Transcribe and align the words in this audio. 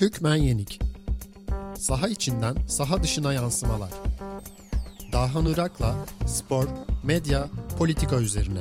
Hükmen 0.00 0.36
Yenik 0.36 0.80
Saha 1.76 2.08
içinden 2.08 2.56
saha 2.68 3.02
dışına 3.02 3.32
yansımalar. 3.32 3.90
Dahan 5.12 5.46
Irak'la 5.46 6.06
spor, 6.26 6.64
medya, 7.04 7.48
politika 7.78 8.20
üzerine. 8.20 8.60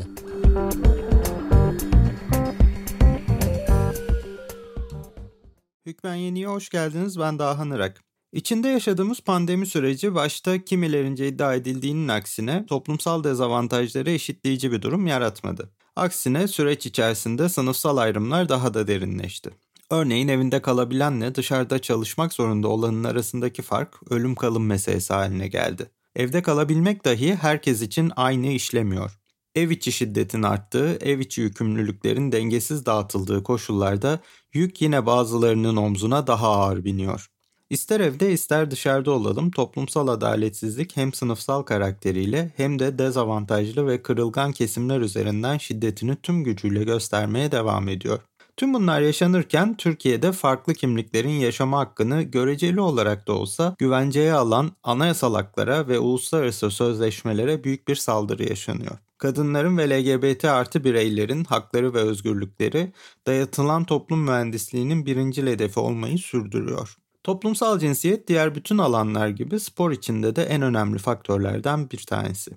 Hükmen 5.85 6.15
Yeni'ye 6.15 6.47
hoş 6.47 6.69
geldiniz. 6.69 7.19
Ben 7.19 7.39
Dahan 7.39 7.71
Irak. 7.71 8.03
İçinde 8.33 8.67
yaşadığımız 8.67 9.21
pandemi 9.21 9.65
süreci 9.65 10.15
başta 10.15 10.63
kimilerince 10.63 11.27
iddia 11.27 11.55
edildiğinin 11.55 12.07
aksine 12.07 12.65
toplumsal 12.65 13.23
dezavantajları 13.23 14.11
eşitleyici 14.11 14.71
bir 14.71 14.81
durum 14.81 15.07
yaratmadı. 15.07 15.69
Aksine 15.95 16.47
süreç 16.47 16.85
içerisinde 16.85 17.49
sınıfsal 17.49 17.97
ayrımlar 17.97 18.49
daha 18.49 18.73
da 18.73 18.87
derinleşti. 18.87 19.49
Örneğin 19.91 20.27
evinde 20.27 20.61
kalabilenle 20.61 21.35
dışarıda 21.35 21.79
çalışmak 21.79 22.33
zorunda 22.33 22.67
olanın 22.67 23.03
arasındaki 23.03 23.61
fark 23.61 24.11
ölüm 24.11 24.35
kalım 24.35 24.65
meselesi 24.65 25.13
haline 25.13 25.47
geldi. 25.47 25.91
Evde 26.15 26.41
kalabilmek 26.41 27.05
dahi 27.05 27.35
herkes 27.35 27.81
için 27.81 28.11
aynı 28.15 28.47
işlemiyor. 28.47 29.19
Ev 29.55 29.69
içi 29.69 29.91
şiddetin 29.91 30.43
arttığı, 30.43 30.97
ev 31.01 31.19
içi 31.19 31.41
yükümlülüklerin 31.41 32.31
dengesiz 32.31 32.85
dağıtıldığı 32.85 33.43
koşullarda 33.43 34.19
yük 34.53 34.81
yine 34.81 35.05
bazılarının 35.05 35.75
omzuna 35.75 36.27
daha 36.27 36.47
ağır 36.47 36.83
biniyor. 36.83 37.29
İster 37.69 37.99
evde 37.99 38.31
ister 38.31 38.71
dışarıda 38.71 39.11
olalım 39.11 39.51
toplumsal 39.51 40.07
adaletsizlik 40.07 40.97
hem 40.97 41.13
sınıfsal 41.13 41.61
karakteriyle 41.63 42.51
hem 42.57 42.79
de 42.79 42.99
dezavantajlı 42.99 43.87
ve 43.87 44.01
kırılgan 44.01 44.51
kesimler 44.51 44.99
üzerinden 45.01 45.57
şiddetini 45.57 46.15
tüm 46.15 46.43
gücüyle 46.43 46.83
göstermeye 46.83 47.51
devam 47.51 47.89
ediyor. 47.89 48.28
Tüm 48.59 48.73
bunlar 48.73 49.01
yaşanırken 49.01 49.77
Türkiye'de 49.77 50.31
farklı 50.31 50.73
kimliklerin 50.73 51.29
yaşama 51.29 51.79
hakkını 51.79 52.21
göreceli 52.21 52.81
olarak 52.81 53.27
da 53.27 53.33
olsa 53.33 53.75
güvenceye 53.77 54.33
alan 54.33 54.71
anayasal 54.83 55.35
haklara 55.35 55.87
ve 55.87 55.99
uluslararası 55.99 56.71
sözleşmelere 56.71 57.63
büyük 57.63 57.87
bir 57.87 57.95
saldırı 57.95 58.43
yaşanıyor. 58.43 58.97
Kadınların 59.17 59.77
ve 59.77 59.89
LGBT 59.89 60.45
artı 60.45 60.83
bireylerin 60.83 61.43
hakları 61.43 61.93
ve 61.93 61.97
özgürlükleri 61.97 62.93
dayatılan 63.27 63.83
toplum 63.83 64.23
mühendisliğinin 64.23 65.05
birinci 65.05 65.43
hedefi 65.43 65.79
olmayı 65.79 66.17
sürdürüyor. 66.17 66.97
Toplumsal 67.23 67.79
cinsiyet 67.79 68.27
diğer 68.27 68.55
bütün 68.55 68.77
alanlar 68.77 69.27
gibi 69.27 69.59
spor 69.59 69.91
içinde 69.91 70.35
de 70.35 70.43
en 70.43 70.61
önemli 70.61 70.97
faktörlerden 70.97 71.89
bir 71.91 72.05
tanesi. 72.05 72.51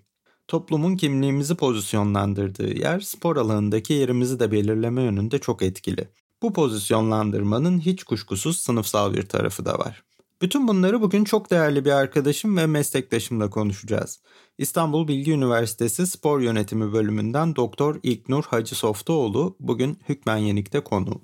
Toplumun 0.49 0.97
kimliğimizi 0.97 1.55
pozisyonlandırdığı 1.55 2.79
yer 2.79 3.01
spor 3.01 3.37
alanındaki 3.37 3.93
yerimizi 3.93 4.41
de 4.41 4.53
belirleme 4.53 5.03
yönünde 5.03 5.39
çok 5.39 5.63
etkili. 5.63 6.09
Bu 6.43 6.53
pozisyonlandırmanın 6.53 7.81
hiç 7.81 8.05
kuşkusuz 8.05 8.61
sınıfsal 8.61 9.15
bir 9.15 9.23
tarafı 9.23 9.65
da 9.65 9.79
var. 9.79 10.03
Bütün 10.43 10.69
bunları 10.69 11.01
bugün 11.01 11.25
çok 11.25 11.51
değerli 11.51 11.85
bir 11.85 11.91
arkadaşım 11.91 12.57
ve 12.57 12.67
meslektaşımla 12.67 13.51
konuşacağız. 13.51 14.21
İstanbul 14.59 15.09
Bilgi 15.09 15.33
Üniversitesi 15.33 16.07
Spor 16.07 16.41
Yönetimi 16.41 16.93
bölümünden 16.93 17.57
Doktor 17.57 18.01
İlknur 18.03 18.45
Hacı 18.45 18.75
Softoğlu 18.75 19.57
bugün 19.61 19.99
Hükmen 20.09 20.37
Yenik'te 20.37 20.81
konu. 20.81 21.23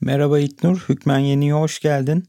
Merhaba 0.00 0.38
İlknur, 0.38 0.84
Hükmen 0.88 1.18
Yenik'e 1.18 1.52
hoş 1.52 1.80
geldin. 1.80 2.24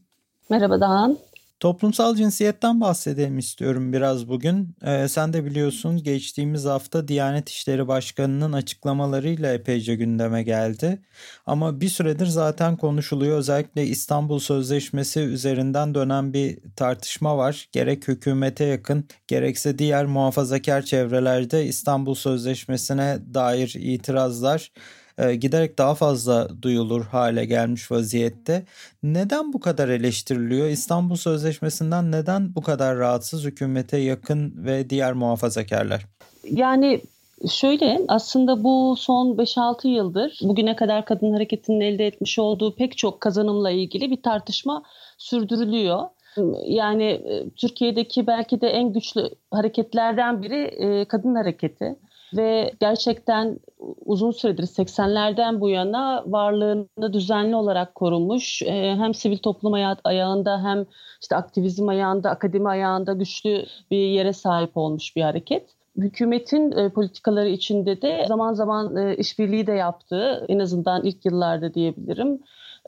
Merhaba 0.50 0.80
Dağhan. 0.80 1.18
Toplumsal 1.60 2.16
cinsiyetten 2.16 2.80
bahsedelim 2.80 3.38
istiyorum 3.38 3.92
biraz 3.92 4.28
bugün. 4.28 4.76
Ee, 4.82 5.08
sen 5.08 5.32
de 5.32 5.44
biliyorsun 5.44 6.02
geçtiğimiz 6.02 6.64
hafta 6.64 7.08
Diyanet 7.08 7.48
İşleri 7.48 7.88
Başkanı'nın 7.88 8.52
açıklamalarıyla 8.52 9.52
epeyce 9.52 9.94
gündeme 9.94 10.42
geldi. 10.42 11.02
Ama 11.46 11.80
bir 11.80 11.88
süredir 11.88 12.26
zaten 12.26 12.76
konuşuluyor. 12.76 13.38
Özellikle 13.38 13.86
İstanbul 13.86 14.38
Sözleşmesi 14.38 15.20
üzerinden 15.20 15.94
dönen 15.94 16.32
bir 16.32 16.58
tartışma 16.76 17.36
var. 17.36 17.68
Gerek 17.72 18.08
hükümete 18.08 18.64
yakın 18.64 19.04
gerekse 19.26 19.78
diğer 19.78 20.06
muhafazakar 20.06 20.82
çevrelerde 20.82 21.64
İstanbul 21.64 22.14
Sözleşmesi'ne 22.14 23.18
dair 23.34 23.74
itirazlar 23.78 24.72
e, 25.18 25.34
giderek 25.34 25.78
daha 25.78 25.94
fazla 25.94 26.48
duyulur 26.62 27.04
hale 27.04 27.44
gelmiş 27.44 27.90
vaziyette. 27.90 28.64
Neden 29.02 29.52
bu 29.52 29.60
kadar 29.60 29.88
eleştiriliyor? 29.88 30.68
İstanbul 30.68 31.16
Sözleşmesi'nden 31.16 32.12
neden 32.12 32.54
bu 32.54 32.62
kadar 32.62 32.98
rahatsız 32.98 33.44
hükümete 33.44 33.98
yakın 33.98 34.54
ve 34.56 34.90
diğer 34.90 35.12
muhafazakarlar? 35.12 36.06
Yani 36.50 37.00
Şöyle 37.50 38.00
aslında 38.08 38.64
bu 38.64 38.94
son 38.98 39.36
5-6 39.36 39.88
yıldır 39.88 40.38
bugüne 40.42 40.76
kadar 40.76 41.04
kadın 41.04 41.32
hareketinin 41.32 41.80
elde 41.80 42.06
etmiş 42.06 42.38
olduğu 42.38 42.74
pek 42.74 42.98
çok 42.98 43.20
kazanımla 43.20 43.70
ilgili 43.70 44.10
bir 44.10 44.22
tartışma 44.22 44.82
sürdürülüyor. 45.18 46.02
Yani 46.66 47.04
e, 47.04 47.50
Türkiye'deki 47.56 48.26
belki 48.26 48.60
de 48.60 48.68
en 48.68 48.92
güçlü 48.92 49.30
hareketlerden 49.50 50.42
biri 50.42 50.62
e, 50.62 51.04
kadın 51.04 51.34
hareketi 51.34 51.96
ve 52.36 52.72
gerçekten 52.80 53.58
uzun 54.04 54.30
süredir 54.30 54.62
80'lerden 54.62 55.60
bu 55.60 55.68
yana 55.68 56.24
varlığını 56.26 57.12
düzenli 57.12 57.56
olarak 57.56 57.94
korumuş. 57.94 58.62
Ee, 58.62 58.96
hem 58.98 59.14
sivil 59.14 59.38
toplum 59.38 59.72
ayağında 60.04 60.62
hem 60.64 60.86
işte 61.22 61.36
aktivizm 61.36 61.88
ayağında, 61.88 62.30
akademi 62.30 62.68
ayağında 62.68 63.12
güçlü 63.12 63.64
bir 63.90 63.96
yere 63.96 64.32
sahip 64.32 64.76
olmuş 64.76 65.16
bir 65.16 65.22
hareket 65.22 65.78
hükümetin 65.98 66.72
e, 66.72 66.88
politikaları 66.88 67.48
içinde 67.48 68.02
de 68.02 68.24
zaman 68.28 68.52
zaman 68.52 68.96
e, 68.96 69.16
işbirliği 69.16 69.66
de 69.66 69.72
yaptığı 69.72 70.46
en 70.48 70.58
azından 70.58 71.04
ilk 71.04 71.24
yıllarda 71.24 71.74
diyebilirim 71.74 72.34
e, 72.34 72.38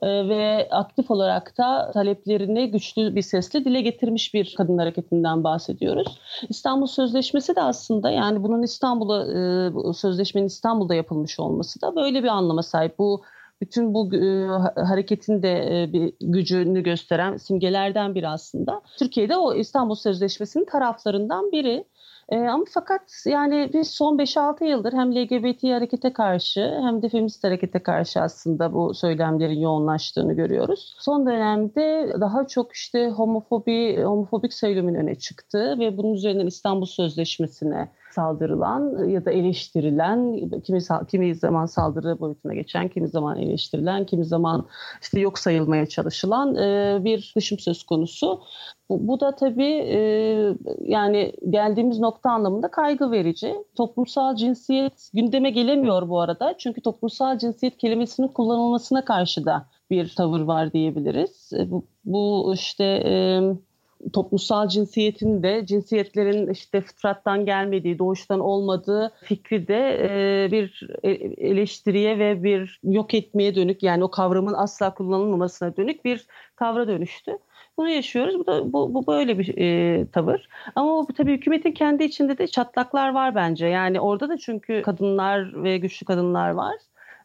ve 0.03 0.67
aktif 0.71 1.11
olarak 1.11 1.57
da 1.57 1.91
taleplerini 1.93 2.71
güçlü 2.71 3.15
bir 3.15 3.21
sesle 3.21 3.65
dile 3.65 3.81
getirmiş 3.81 4.33
bir 4.33 4.53
kadın 4.57 4.77
hareketinden 4.77 5.43
bahsediyoruz. 5.43 6.19
İstanbul 6.49 6.87
Sözleşmesi 6.87 7.55
de 7.55 7.61
aslında 7.61 8.09
yani 8.09 8.43
bunun 8.43 8.63
İstanbul'a 8.63 9.23
e, 9.89 9.93
sözleşmenin 9.93 10.47
İstanbul'da 10.47 10.95
yapılmış 10.95 11.39
olması 11.39 11.81
da 11.81 11.95
böyle 11.95 12.23
bir 12.23 12.27
anlama 12.27 12.63
sahip. 12.63 12.99
Bu 12.99 13.21
bütün 13.61 13.93
bu 13.93 14.15
e, 14.15 14.47
hareketin 14.81 15.43
de 15.43 15.83
e, 15.83 15.93
bir 15.93 16.13
gücünü 16.21 16.83
gösteren 16.83 17.37
simgelerden 17.37 18.15
biri 18.15 18.27
aslında. 18.27 18.81
Türkiye'de 18.99 19.37
o 19.37 19.53
İstanbul 19.53 19.95
Sözleşmesi'nin 19.95 20.65
taraflarından 20.65 21.51
biri. 21.51 21.85
E, 22.29 22.37
ama 22.37 22.63
fakat 22.73 23.23
yani 23.25 23.69
biz 23.73 23.89
son 23.89 24.17
5-6 24.17 24.63
yıldır 24.63 24.93
hem 24.93 25.15
LGBT 25.15 25.63
harekete 25.63 26.13
karşı 26.13 26.79
hem 26.81 27.01
de 27.01 27.09
feminist 27.09 27.43
harekete 27.43 27.79
karşı 27.79 28.21
aslında 28.21 28.73
bu 28.73 28.93
söylemlerin 28.93 29.59
yoğunlaştığını 29.59 30.33
görüyoruz. 30.33 30.95
Son 30.99 31.25
dönemde 31.25 32.15
daha 32.21 32.47
çok 32.47 32.73
işte 32.73 33.09
homofobi, 33.09 34.03
homofobik 34.03 34.53
söylemin 34.53 34.95
öne 34.95 35.15
çıktı 35.15 35.75
ve 35.79 35.97
bunun 35.97 36.13
üzerinden 36.13 36.47
İstanbul 36.47 36.85
Sözleşmesi'ne 36.85 37.89
saldırılan 38.13 39.07
ya 39.07 39.25
da 39.25 39.31
eleştirilen, 39.31 40.49
kimi, 40.59 40.79
kimi 41.07 41.35
zaman 41.35 41.65
saldırı 41.65 42.19
boyutuna 42.19 42.53
geçen, 42.53 42.87
kimi 42.87 43.07
zaman 43.07 43.37
eleştirilen, 43.37 44.05
kimi 44.05 44.25
zaman 44.25 44.67
işte 45.01 45.19
yok 45.19 45.39
sayılmaya 45.39 45.85
çalışılan 45.85 46.55
e, 46.55 46.99
bir 47.03 47.33
dışım 47.35 47.59
söz 47.59 47.83
konusu. 47.83 48.41
Bu, 48.89 49.19
da 49.19 49.35
tabii 49.35 49.73
e, 49.73 49.99
yani 50.81 51.33
geldiğimiz 51.49 51.99
nokta 51.99 52.29
anlamında 52.29 52.71
kaygı 52.71 53.11
verici. 53.11 53.55
Toplumsal 53.75 54.35
cinsiyet 54.35 55.09
gündeme 55.13 55.49
gelemiyor 55.49 56.09
bu 56.09 56.21
arada. 56.21 56.55
Çünkü 56.57 56.81
toplumsal 56.81 57.37
cinsiyet 57.37 57.77
kelimesinin 57.77 58.27
kullanılmasına 58.27 59.05
karşı 59.05 59.45
da 59.45 59.65
bir 59.89 60.13
tavır 60.17 60.41
var 60.41 60.73
diyebiliriz. 60.73 61.53
E, 61.53 61.67
bu, 62.05 62.51
işte... 62.53 62.83
toplumsal 64.13 64.67
cinsiyetin 64.67 65.43
de 65.43 65.65
cinsiyetlerin 65.65 66.49
işte 66.49 66.81
fıtrattan 66.81 67.45
gelmediği, 67.45 67.99
doğuştan 67.99 68.39
olmadığı 68.39 69.11
fikri 69.23 69.67
de 69.67 69.97
e, 70.01 70.51
bir 70.51 70.87
e, 71.03 71.09
eleştiriye 71.47 72.19
ve 72.19 72.43
bir 72.43 72.79
yok 72.83 73.13
etmeye 73.13 73.55
dönük 73.55 73.83
yani 73.83 74.03
o 74.03 74.11
kavramın 74.11 74.53
asla 74.53 74.93
kullanılmamasına 74.93 75.77
dönük 75.77 76.05
bir 76.05 76.27
tavra 76.57 76.87
dönüştü. 76.87 77.37
Bunu 77.77 77.89
yaşıyoruz. 77.89 78.39
Bu 78.39 78.47
da 78.47 78.73
bu, 78.73 78.93
bu 78.93 79.07
böyle 79.07 79.39
bir 79.39 79.57
e, 79.57 80.05
tavır. 80.11 80.49
Ama 80.75 81.07
bu 81.07 81.13
tabii 81.13 81.33
hükümetin 81.33 81.71
kendi 81.71 82.03
içinde 82.03 82.37
de 82.37 82.47
çatlaklar 82.47 83.13
var 83.13 83.35
bence. 83.35 83.67
Yani 83.67 83.99
orada 83.99 84.29
da 84.29 84.37
çünkü 84.37 84.81
kadınlar 84.81 85.63
ve 85.63 85.77
güçlü 85.77 86.05
kadınlar 86.05 86.49
var. 86.49 86.75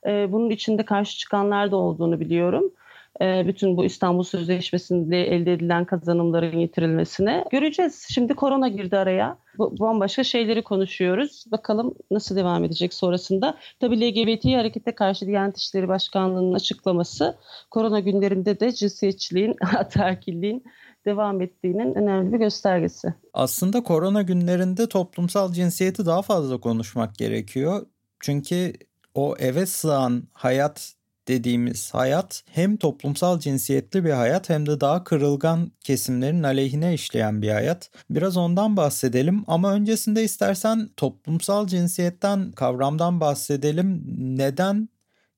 E, 0.06 0.32
bunun 0.32 0.50
içinde 0.50 0.84
karşı 0.84 1.18
çıkanlar 1.18 1.70
da 1.70 1.76
olduğunu 1.76 2.20
biliyorum. 2.20 2.72
E, 3.22 3.46
bütün 3.46 3.76
bu 3.76 3.84
İstanbul 3.84 4.22
Sözleşmesi'nde 4.22 5.24
elde 5.24 5.52
edilen 5.52 5.84
kazanımların 5.84 6.58
yitirilmesine. 6.58 7.44
Göreceğiz. 7.50 8.06
Şimdi 8.10 8.34
korona 8.34 8.68
girdi 8.68 8.96
araya. 8.96 9.38
Bu, 9.58 9.78
bambaşka 9.78 10.24
şeyleri 10.24 10.62
konuşuyoruz. 10.62 11.44
Bakalım 11.50 11.94
nasıl 12.10 12.36
devam 12.36 12.64
edecek 12.64 12.94
sonrasında. 12.94 13.56
Tabii 13.80 14.00
LGBT 14.00 14.44
harekete 14.44 14.94
karşı 14.94 15.26
Diyanet 15.26 15.56
İşleri 15.56 15.88
Başkanlığı'nın 15.88 16.54
açıklaması 16.54 17.36
korona 17.70 18.00
günlerinde 18.00 18.60
de 18.60 18.72
cinsiyetçiliğin, 18.72 19.54
ataerkilliğin 19.76 20.64
devam 21.06 21.40
ettiğinin 21.40 21.94
önemli 21.94 22.32
bir 22.32 22.38
göstergesi. 22.38 23.14
Aslında 23.32 23.82
korona 23.82 24.22
günlerinde 24.22 24.88
toplumsal 24.88 25.52
cinsiyeti 25.52 26.06
daha 26.06 26.22
fazla 26.22 26.60
konuşmak 26.60 27.14
gerekiyor. 27.14 27.86
Çünkü 28.20 28.72
o 29.14 29.36
eve 29.38 29.66
sığan 29.66 30.22
hayat 30.32 30.95
dediğimiz 31.28 31.94
hayat 31.94 32.44
hem 32.50 32.76
toplumsal 32.76 33.40
cinsiyetli 33.40 34.04
bir 34.04 34.10
hayat 34.10 34.48
hem 34.48 34.66
de 34.66 34.80
daha 34.80 35.04
kırılgan 35.04 35.72
kesimlerin 35.80 36.42
aleyhine 36.42 36.94
işleyen 36.94 37.42
bir 37.42 37.50
hayat. 37.50 37.90
Biraz 38.10 38.36
ondan 38.36 38.76
bahsedelim 38.76 39.44
ama 39.46 39.72
öncesinde 39.72 40.24
istersen 40.24 40.88
toplumsal 40.96 41.66
cinsiyetten 41.66 42.52
kavramdan 42.52 43.20
bahsedelim. 43.20 44.02
Neden 44.38 44.88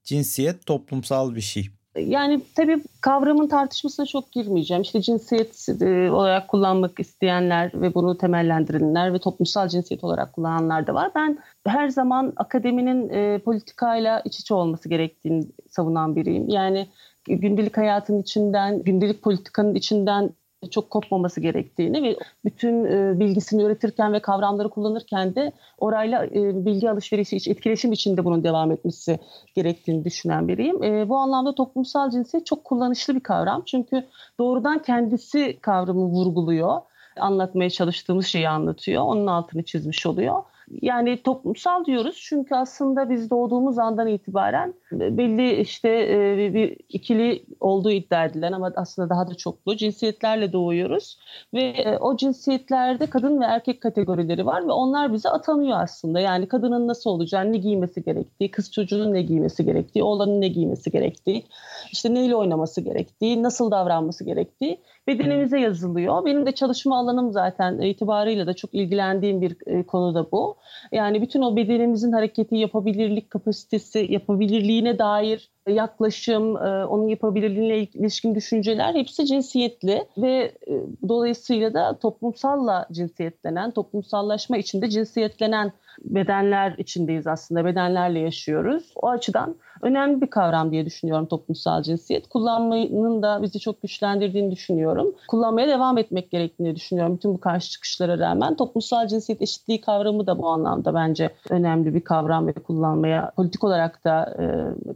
cinsiyet 0.04 0.66
toplumsal 0.66 1.34
bir 1.34 1.40
şey? 1.40 1.77
Yani 2.00 2.40
tabii 2.56 2.82
kavramın 3.00 3.48
tartışmasına 3.48 4.06
çok 4.06 4.32
girmeyeceğim. 4.32 4.82
İşte 4.82 5.00
cinsiyet 5.00 5.68
e, 5.82 6.10
olarak 6.10 6.48
kullanmak 6.48 7.00
isteyenler 7.00 7.70
ve 7.74 7.94
bunu 7.94 8.18
temellendirenler 8.18 9.14
ve 9.14 9.18
toplumsal 9.18 9.68
cinsiyet 9.68 10.04
olarak 10.04 10.32
kullananlar 10.32 10.86
da 10.86 10.94
var. 10.94 11.10
Ben 11.14 11.38
her 11.66 11.88
zaman 11.88 12.32
akademinin 12.36 13.08
e, 13.08 13.38
politikayla 13.38 14.22
iç 14.24 14.40
içe 14.40 14.54
olması 14.54 14.88
gerektiğini 14.88 15.46
savunan 15.70 16.16
biriyim. 16.16 16.48
Yani 16.48 16.88
gündelik 17.24 17.76
hayatın 17.76 18.20
içinden, 18.22 18.82
gündelik 18.82 19.22
politikanın 19.22 19.74
içinden 19.74 20.30
çok 20.70 20.90
kopmaması 20.90 21.40
gerektiğini 21.40 22.02
ve 22.02 22.16
bütün 22.44 22.84
e, 22.84 23.20
bilgisini 23.20 23.62
üretirken 23.62 24.12
ve 24.12 24.20
kavramları 24.20 24.68
kullanırken 24.68 25.34
de 25.34 25.52
orayla 25.78 26.26
e, 26.26 26.64
bilgi 26.66 26.90
alışverişi, 26.90 27.50
etkileşim 27.50 27.92
içinde 27.92 28.24
bunun 28.24 28.44
devam 28.44 28.72
etmesi 28.72 29.18
gerektiğini 29.54 30.04
düşünen 30.04 30.48
biriyim. 30.48 30.82
E, 30.82 31.08
bu 31.08 31.16
anlamda 31.16 31.54
toplumsal 31.54 32.10
cinsiyet 32.10 32.46
çok 32.46 32.64
kullanışlı 32.64 33.14
bir 33.14 33.20
kavram. 33.20 33.62
Çünkü 33.66 34.06
doğrudan 34.38 34.82
kendisi 34.82 35.58
kavramı 35.60 36.04
vurguluyor. 36.04 36.80
Anlatmaya 37.20 37.70
çalıştığımız 37.70 38.26
şeyi 38.26 38.48
anlatıyor. 38.48 39.02
Onun 39.02 39.26
altını 39.26 39.62
çizmiş 39.62 40.06
oluyor. 40.06 40.42
Yani 40.82 41.22
toplumsal 41.22 41.84
diyoruz 41.84 42.24
çünkü 42.28 42.54
aslında 42.54 43.10
biz 43.10 43.30
doğduğumuz 43.30 43.78
andan 43.78 44.08
itibaren 44.08 44.74
belli 44.92 45.60
işte 45.60 45.88
e, 45.88 46.54
bir 46.54 46.76
ikili 46.88 47.44
olduğu 47.60 47.90
iddia 47.90 48.24
edilen 48.24 48.52
ama 48.52 48.72
aslında 48.76 49.10
daha 49.10 49.28
da 49.28 49.34
çoklu 49.34 49.76
cinsiyetlerle 49.76 50.52
doğuyoruz 50.52 51.18
ve 51.54 51.62
e, 51.62 51.98
o 51.98 52.16
cinsiyetlerde 52.16 53.06
kadın 53.06 53.40
ve 53.40 53.44
erkek 53.44 53.80
kategorileri 53.80 54.46
var 54.46 54.66
ve 54.66 54.72
onlar 54.72 55.12
bize 55.12 55.28
atanıyor 55.28 55.80
aslında. 55.80 56.20
Yani 56.20 56.48
kadının 56.48 56.88
nasıl 56.88 57.10
olacağı, 57.10 57.52
ne 57.52 57.56
giymesi 57.56 58.02
gerektiği, 58.02 58.50
kız 58.50 58.72
çocuğunun 58.72 59.14
ne 59.14 59.22
giymesi 59.22 59.64
gerektiği, 59.64 60.02
oğlanın 60.02 60.40
ne 60.40 60.48
giymesi 60.48 60.90
gerektiği, 60.90 61.44
işte 61.92 62.14
neyle 62.14 62.36
oynaması 62.36 62.80
gerektiği, 62.80 63.42
nasıl 63.42 63.70
davranması 63.70 64.24
gerektiği 64.24 64.80
bedenimize 65.08 65.60
yazılıyor. 65.60 66.24
Benim 66.24 66.46
de 66.46 66.52
çalışma 66.52 66.98
alanım 66.98 67.32
zaten 67.32 67.78
itibarıyla 67.80 68.46
da 68.46 68.54
çok 68.54 68.74
ilgilendiğim 68.74 69.40
bir 69.40 69.56
e, 69.66 69.82
konu 69.82 70.14
da 70.14 70.32
bu. 70.32 70.56
Yani 70.92 71.22
bütün 71.22 71.42
o 71.42 71.56
bedenimizin 71.56 72.12
hareketi, 72.12 72.56
yapabilirlik 72.56 73.30
kapasitesi, 73.30 74.06
yapabilirliğine 74.10 74.98
dair 74.98 75.50
yaklaşım, 75.68 76.56
e, 76.56 76.84
onun 76.86 77.08
yapabilirliğine 77.08 77.78
ilişkin 77.78 78.34
düşünceler 78.34 78.94
hepsi 78.94 79.26
cinsiyetli 79.26 80.06
ve 80.18 80.52
e, 80.68 80.82
dolayısıyla 81.08 81.74
da 81.74 81.98
toplumsalla 81.98 82.86
cinsiyetlenen, 82.92 83.70
toplumsallaşma 83.70 84.56
içinde 84.56 84.90
cinsiyetlenen 84.90 85.72
bedenler 86.04 86.74
içindeyiz 86.78 87.26
aslında. 87.26 87.64
Bedenlerle 87.64 88.18
yaşıyoruz. 88.18 88.92
O 88.96 89.08
açıdan 89.08 89.56
önemli 89.82 90.20
bir 90.20 90.26
kavram 90.26 90.70
diye 90.70 90.86
düşünüyorum 90.86 91.26
toplumsal 91.26 91.82
cinsiyet. 91.82 92.28
Kullanmanın 92.28 93.22
da 93.22 93.42
bizi 93.42 93.60
çok 93.60 93.82
güçlendirdiğini 93.82 94.50
düşünüyorum. 94.50 95.14
Kullanmaya 95.28 95.68
devam 95.68 95.98
etmek 95.98 96.30
gerektiğini 96.30 96.76
düşünüyorum. 96.76 97.16
Bütün 97.16 97.34
bu 97.34 97.40
karşı 97.40 97.70
çıkışlara 97.70 98.18
rağmen 98.18 98.56
toplumsal 98.56 99.06
cinsiyet 99.06 99.42
eşitliği 99.42 99.80
kavramı 99.80 100.26
da 100.26 100.38
bu 100.38 100.48
anlamda 100.48 100.94
bence 100.94 101.30
önemli 101.50 101.94
bir 101.94 102.00
kavram 102.00 102.46
ve 102.46 102.52
kullanmaya 102.52 103.32
politik 103.36 103.64
olarak 103.64 104.04
da 104.04 104.36
e, 104.38 104.44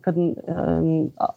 kadın 0.02 0.30
e, 0.30 0.54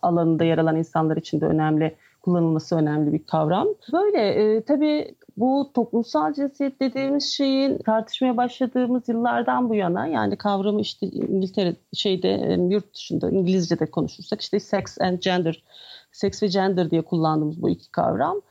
alanında 0.01 0.43
yer 0.43 0.57
alan 0.57 0.75
insanlar 0.75 1.17
için 1.17 1.41
de 1.41 1.45
önemli 1.45 1.95
kullanılması 2.21 2.75
önemli 2.75 3.13
bir 3.13 3.25
kavram. 3.25 3.67
Böyle 3.93 4.19
e, 4.27 4.61
tabii 4.61 5.15
bu 5.37 5.71
toplumsal 5.73 6.33
cinsiyet 6.33 6.81
dediğimiz 6.81 7.23
şeyin 7.23 7.77
tartışmaya 7.77 8.37
başladığımız 8.37 9.09
yıllardan 9.09 9.69
bu 9.69 9.75
yana 9.75 10.07
yani 10.07 10.35
kavramı 10.37 10.81
işte 10.81 11.07
İngiltere 11.07 11.75
şeyde 11.93 12.29
e, 12.29 12.53
yurt 12.53 12.93
dışında 12.93 13.29
İngilizce'de 13.29 13.85
konuşursak 13.85 14.41
işte 14.41 14.59
sex 14.59 15.01
and 15.01 15.19
gender 15.21 15.63
seks 16.11 16.43
ve 16.43 16.47
gender 16.47 16.91
diye 16.91 17.01
kullandığımız 17.01 17.61
bu 17.61 17.69
iki 17.69 17.91
kavram 17.91 18.41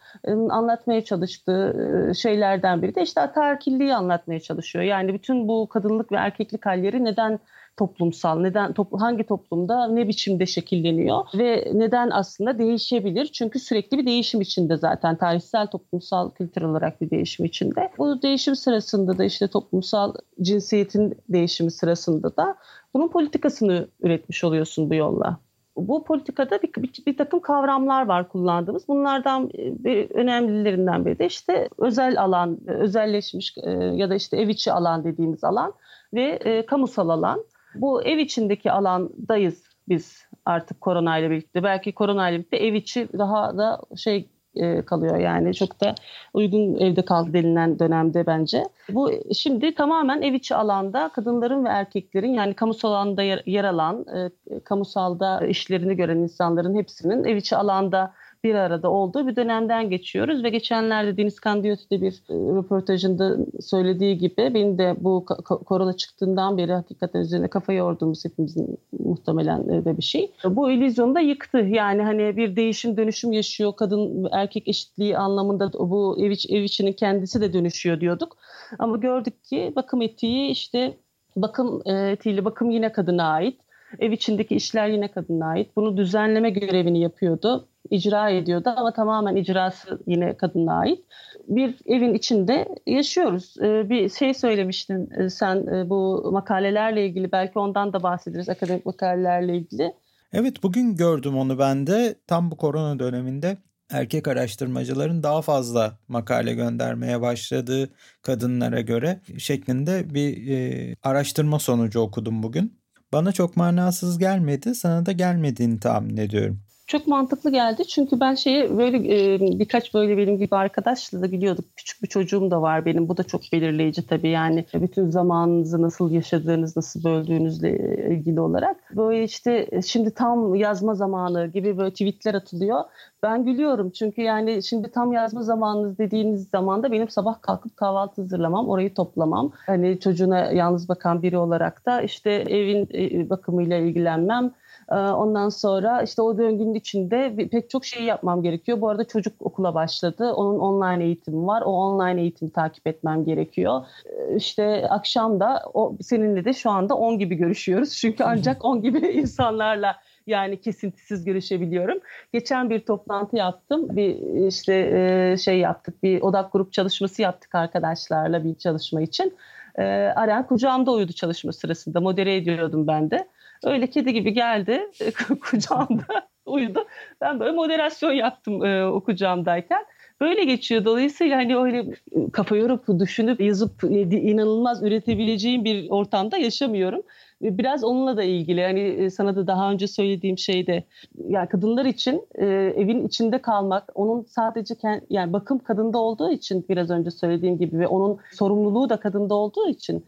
anlatmaya 0.51 1.05
çalıştığı 1.05 1.77
e, 2.11 2.15
şeylerden 2.15 2.83
biri 2.83 2.95
de 2.95 3.03
işte 3.03 3.21
ataerkilliği 3.21 3.95
anlatmaya 3.95 4.41
çalışıyor. 4.41 4.85
Yani 4.85 5.15
bütün 5.15 5.49
bu 5.49 5.69
kadınlık 5.69 6.13
ve 6.13 6.17
erkeklik 6.17 6.67
halleri 6.67 7.05
neden 7.05 7.39
toplumsal, 7.77 8.41
neden 8.41 8.73
top, 8.73 9.01
hangi 9.01 9.25
toplumda 9.25 9.87
ne 9.89 10.09
biçimde 10.09 10.47
şekilleniyor 10.47 11.25
ve 11.35 11.71
neden 11.75 12.11
aslında 12.11 12.59
değişebilir? 12.59 13.27
Çünkü 13.27 13.59
sürekli 13.59 13.99
bir 13.99 14.07
değişim 14.07 14.41
içinde 14.41 14.77
zaten 14.77 15.17
tarihsel, 15.17 15.67
toplumsal, 15.67 16.31
kültür 16.31 16.63
olarak 16.63 17.01
bir 17.01 17.11
değişim 17.11 17.47
içinde. 17.47 17.91
Bu 17.99 18.23
değişim 18.23 18.57
sırasında 18.57 19.19
da 19.19 19.25
işte 19.25 19.49
toplumsal 19.49 20.15
cinsiyetin 20.43 21.15
değişimi 21.29 21.71
sırasında 21.71 22.37
da 22.37 22.55
bunun 22.95 23.09
politikasını 23.09 23.89
üretmiş 24.03 24.45
oluyorsun 24.45 24.91
bu 24.91 24.95
yolla 24.95 25.39
bu 25.77 26.05
politikada 26.05 26.63
bir, 26.63 26.83
bir, 26.83 27.07
bir 27.07 27.17
takım 27.17 27.41
kavramlar 27.41 28.07
var 28.07 28.29
kullandığımız. 28.29 28.89
Bunlardan 28.89 29.51
e, 29.59 29.85
bir 29.85 30.11
önemlilerinden 30.11 31.05
biri 31.05 31.19
de 31.19 31.27
işte 31.27 31.69
özel 31.79 32.23
alan, 32.23 32.59
özelleşmiş 32.67 33.55
e, 33.63 33.71
ya 33.71 34.11
da 34.11 34.15
işte 34.15 34.37
ev 34.37 34.49
içi 34.49 34.73
alan 34.73 35.05
dediğimiz 35.05 35.45
alan 35.45 35.73
ve 36.15 36.23
e, 36.23 36.67
kamusal 36.67 37.09
alan. 37.09 37.45
Bu 37.75 38.03
ev 38.03 38.19
içindeki 38.19 38.73
alandayız 38.73 39.63
biz 39.89 40.27
artık 40.45 40.81
koronayla 40.81 41.31
birlikte. 41.31 41.63
Belki 41.63 41.93
koronayla 41.93 42.39
birlikte 42.39 42.57
ev 42.57 42.75
içi 42.75 43.09
daha 43.19 43.59
da 43.59 43.81
şey 43.97 44.29
e, 44.57 44.83
kalıyor 44.83 45.19
yani 45.19 45.55
çok 45.55 45.81
da 45.81 45.95
uygun 46.35 46.77
evde 46.77 47.05
kaldı 47.05 47.33
denilen 47.33 47.79
dönemde 47.79 48.27
bence. 48.27 48.65
Bu 48.89 49.11
şimdi 49.35 49.75
tamamen 49.75 50.23
ev 50.23 50.33
içi 50.33 50.55
alanda 50.55 51.09
kadınların 51.09 51.65
ve 51.65 51.69
erkeklerin 51.69 52.33
yani 52.33 52.55
kamusal 52.55 52.89
alanda 52.93 53.23
yer, 53.23 53.43
yer 53.47 53.65
alan, 53.65 54.07
e, 54.15 54.61
kamusalda 54.61 55.47
işlerini 55.47 55.97
gören 55.97 56.19
insanların 56.19 56.75
hepsinin 56.75 57.25
ev 57.25 57.37
içi 57.37 57.57
alanda 57.57 58.15
bir 58.45 58.55
arada 58.55 58.91
olduğu 58.91 59.27
bir 59.27 59.37
dönemden 59.37 59.91
geçiyoruz 59.91 60.45
ve 60.45 60.49
geçenlerde 60.51 61.17
Deniz 61.17 61.41
Kandiyoti 61.41 62.03
bir 62.03 62.13
e, 62.13 62.35
röportajında 62.35 63.37
söylediği 63.61 64.19
gibi 64.19 64.55
benim 64.55 64.79
de 64.79 64.95
bu 64.99 65.25
korona 65.67 65.97
çıktığından 65.97 66.59
beri 66.59 66.73
hakikaten 66.73 67.21
üzerine 67.21 67.49
kafa 67.49 67.73
yorduğumuz 67.73 68.25
hepimizin 68.25 68.79
muhtemelen 68.99 69.69
e, 69.69 69.85
de 69.85 69.97
bir 69.97 70.03
şey. 70.03 70.33
Bu 70.45 70.71
illüzyonu 70.71 71.15
da 71.15 71.21
yıktı. 71.21 71.59
Yani 71.59 72.03
hani 72.03 72.37
bir 72.37 72.57
değişim 72.57 72.97
dönüşüm 72.97 73.33
yaşıyor 73.33 73.73
kadın 73.77 74.29
erkek 74.33 74.69
eşitliği 74.69 75.19
anlamında 75.19 75.73
bu 75.73 76.17
ev, 76.21 76.31
iç, 76.31 76.47
ev 76.51 76.63
içinin 76.63 76.93
kendisi 76.93 77.41
de 77.41 77.53
dönüşüyor 77.53 78.01
diyorduk. 78.01 78.37
Ama 78.79 78.97
gördük 78.97 79.45
ki 79.45 79.73
bakım 79.77 80.03
etiği 80.03 80.51
işte 80.51 80.97
bakım 81.37 81.83
e, 81.87 82.11
etiğiyle 82.11 82.45
bakım 82.45 82.71
yine 82.71 82.93
kadına 82.93 83.25
ait. 83.25 83.61
Ev 83.99 84.13
içindeki 84.13 84.57
işler 84.57 84.89
yine 84.89 85.09
kadına 85.09 85.47
ait. 85.47 85.77
Bunu 85.77 85.97
düzenleme 85.97 86.51
görevini 86.51 87.01
yapıyordu 87.01 87.69
icra 87.91 88.31
ediyordu 88.31 88.75
ama 88.77 88.93
tamamen 88.93 89.37
icrası 89.37 90.03
yine 90.07 90.37
kadına 90.37 90.79
ait. 90.79 91.05
Bir 91.49 91.77
evin 91.87 92.15
içinde 92.15 92.69
yaşıyoruz. 92.87 93.55
Ee, 93.63 93.91
bir 93.91 94.09
şey 94.09 94.35
söylemiştin 94.35 95.11
e, 95.11 95.31
sen 95.31 95.67
e, 95.67 95.91
bu 95.91 96.31
makalelerle 96.33 97.07
ilgili 97.07 97.33
belki 97.33 97.59
ondan 97.59 97.93
da 97.93 98.03
bahsederiz 98.03 98.49
akademik 98.49 98.87
makalelerle 98.87 99.57
ilgili. 99.57 99.93
Evet 100.33 100.63
bugün 100.63 100.97
gördüm 100.97 101.37
onu 101.37 101.59
ben 101.59 101.87
de 101.87 102.15
tam 102.27 102.51
bu 102.51 102.57
korona 102.57 102.99
döneminde 102.99 103.57
erkek 103.91 104.29
araştırmacıların 104.29 105.23
daha 105.23 105.43
fazla 105.43 105.99
makale 106.09 106.55
göndermeye 106.55 107.21
başladığı 107.21 107.91
kadınlara 108.23 108.81
göre 108.81 109.21
şeklinde 109.39 110.15
bir 110.15 110.51
e, 110.51 110.95
araştırma 111.03 111.59
sonucu 111.59 112.01
okudum 112.01 112.43
bugün. 112.43 112.84
Bana 113.15 113.33
çok 113.33 113.57
manasız 113.57 114.19
gelmedi, 114.19 114.75
sana 114.75 115.07
da 115.07 115.13
gelmediğini 115.13 115.81
tahmin 115.81 116.17
ediyorum 116.17 116.64
çok 116.87 117.07
mantıklı 117.07 117.51
geldi. 117.51 117.85
Çünkü 117.87 118.21
ben 118.21 118.35
şeyi 118.35 118.79
böyle 118.79 118.97
e, 118.97 119.41
birkaç 119.59 119.95
böyle 119.95 120.17
benim 120.17 120.39
gibi 120.39 120.57
arkadaşla 120.57 121.23
da 121.23 121.27
gidiyorduk. 121.27 121.65
Küçük 121.77 122.03
bir 122.03 122.09
çocuğum 122.09 122.51
da 122.51 122.63
var 122.63 122.85
benim. 122.85 123.09
Bu 123.09 123.17
da 123.17 123.23
çok 123.23 123.41
belirleyici 123.53 124.07
tabii. 124.07 124.29
Yani 124.29 124.65
bütün 124.75 125.11
zamanınızı 125.11 125.83
nasıl 125.83 126.11
yaşadığınız, 126.11 126.77
nasıl 126.77 127.05
böldüğünüzle 127.05 127.79
ilgili 128.11 128.41
olarak. 128.41 128.97
Böyle 128.97 129.25
işte 129.25 129.69
şimdi 129.87 130.11
tam 130.11 130.55
yazma 130.55 130.95
zamanı 130.95 131.47
gibi 131.47 131.79
böyle 131.79 131.91
tweetler 131.91 132.35
atılıyor. 132.35 132.81
Ben 133.23 133.45
gülüyorum 133.45 133.91
çünkü 133.91 134.23
yani 134.23 134.63
şimdi 134.63 134.91
tam 134.91 135.13
yazma 135.13 135.43
zamanınız 135.43 135.99
dediğiniz 135.99 136.49
zamanda 136.49 136.93
benim 136.93 137.09
sabah 137.09 137.43
kalkıp 137.43 137.77
kahvaltı 137.77 138.23
hazırlamam, 138.23 138.69
orayı 138.69 138.95
toplamam. 138.95 139.53
Hani 139.67 140.01
çocuğuna 140.01 140.39
yalnız 140.39 140.89
bakan 140.89 141.23
biri 141.23 141.39
olarak 141.39 141.87
da 141.87 142.03
işte 142.03 142.31
evin 142.31 142.89
e, 142.95 143.31
bakımıyla 143.31 143.77
ilgilenmem 143.77 144.53
ondan 144.93 145.49
sonra 145.49 146.03
işte 146.03 146.23
o 146.23 146.39
döngünün 146.39 146.75
içinde 146.75 147.49
pek 147.49 147.71
çok 147.71 147.85
şey 147.85 148.05
yapmam 148.05 148.43
gerekiyor. 148.43 148.81
Bu 148.81 148.89
arada 148.89 149.05
çocuk 149.05 149.35
okula 149.41 149.75
başladı. 149.75 150.33
Onun 150.33 150.59
online 150.59 151.05
eğitimi 151.05 151.47
var. 151.47 151.63
O 151.63 151.71
online 151.71 152.21
eğitimi 152.21 152.53
takip 152.53 152.87
etmem 152.87 153.25
gerekiyor. 153.25 153.87
Ee, 154.07 154.37
işte 154.37 154.89
akşam 154.91 155.41
da 155.41 155.63
o 155.75 155.97
seninle 156.01 156.45
de 156.45 156.53
şu 156.53 156.71
anda 156.71 156.95
10 156.95 157.19
gibi 157.19 157.35
görüşüyoruz. 157.35 157.95
Çünkü 157.95 158.25
ancak 158.25 158.65
10 158.65 158.83
gibi 158.83 158.99
insanlarla 159.15 159.97
yani 160.27 160.61
kesintisiz 160.61 161.25
görüşebiliyorum. 161.25 161.99
Geçen 162.33 162.71
bir 162.71 162.81
toplantı 162.81 163.37
yaptım. 163.37 163.97
Bir 163.97 164.17
işte 164.47 164.75
e, 164.75 165.37
şey 165.37 165.59
yaptık. 165.59 166.03
Bir 166.03 166.23
odak 166.23 166.53
grup 166.53 166.73
çalışması 166.73 167.23
yaptık 167.23 167.55
arkadaşlarla 167.55 168.45
bir 168.45 168.55
çalışma 168.55 169.03
için. 169.03 169.37
E, 169.79 169.83
Aren 170.17 170.47
kucağımda 170.47 170.93
uyudu 170.93 171.13
çalışma 171.13 171.53
sırasında. 171.53 172.01
Modere 172.01 172.37
ediyordum 172.37 172.87
ben 172.87 173.11
de. 173.11 173.29
Öyle 173.65 173.87
kedi 173.87 174.13
gibi 174.13 174.33
geldi 174.33 174.91
kucağımda 175.41 176.29
uyudu. 176.47 176.85
Ben 177.21 177.41
böyle 177.41 177.53
moderasyon 177.53 178.13
yaptım 178.13 178.65
e, 178.65 178.87
o 178.87 179.01
kucağımdayken. 179.01 179.85
Böyle 180.21 180.45
geçiyor. 180.45 180.85
Dolayısıyla 180.85 181.37
hani 181.37 181.57
öyle 181.57 181.85
kafa 182.33 182.57
yorup 182.57 183.01
düşünüp 183.01 183.41
yazıp 183.41 183.85
inanılmaz 184.13 184.83
üretebileceğim 184.83 185.65
bir 185.65 185.91
ortamda 185.91 186.37
yaşamıyorum. 186.37 187.03
Biraz 187.41 187.85
onunla 187.85 188.17
da 188.17 188.23
ilgili. 188.23 188.63
Hani 188.63 188.81
e, 188.81 189.11
sana 189.11 189.37
da 189.37 189.47
daha 189.47 189.71
önce 189.71 189.87
söylediğim 189.87 190.39
şeyde 190.39 190.85
yani 191.29 191.49
kadınlar 191.49 191.85
için 191.85 192.23
e, 192.35 192.47
evin 192.77 193.07
içinde 193.07 193.43
kalmak, 193.43 193.93
onun 193.95 194.23
sadece 194.23 194.75
kend, 194.75 195.03
yani 195.11 195.33
bakım 195.33 195.59
kadında 195.59 195.99
olduğu 195.99 196.31
için 196.31 196.67
biraz 196.69 196.91
önce 196.91 197.11
söylediğim 197.11 197.59
gibi 197.59 197.79
ve 197.79 197.87
onun 197.87 198.19
sorumluluğu 198.33 198.89
da 198.89 198.97
kadında 198.97 199.35
olduğu 199.35 199.69
için 199.69 200.07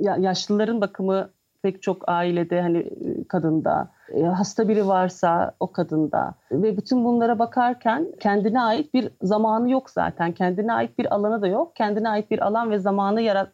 ya, 0.00 0.16
yaşlıların 0.16 0.80
bakımı 0.80 1.30
pek 1.68 1.82
çok 1.82 2.08
ailede 2.08 2.60
hani 2.60 2.90
kadında, 3.28 3.88
e, 4.14 4.22
hasta 4.22 4.68
biri 4.68 4.86
varsa 4.86 5.52
o 5.60 5.72
kadında 5.72 6.34
ve 6.52 6.76
bütün 6.76 7.04
bunlara 7.04 7.38
bakarken 7.38 8.06
kendine 8.20 8.60
ait 8.60 8.94
bir 8.94 9.08
zamanı 9.22 9.70
yok 9.70 9.90
zaten. 9.90 10.32
Kendine 10.32 10.72
ait 10.72 10.98
bir 10.98 11.14
alanı 11.14 11.42
da 11.42 11.46
yok. 11.46 11.76
Kendine 11.76 12.08
ait 12.08 12.30
bir 12.30 12.46
alan 12.46 12.70
ve 12.70 12.78
zamanı 12.78 13.20
yarat 13.20 13.48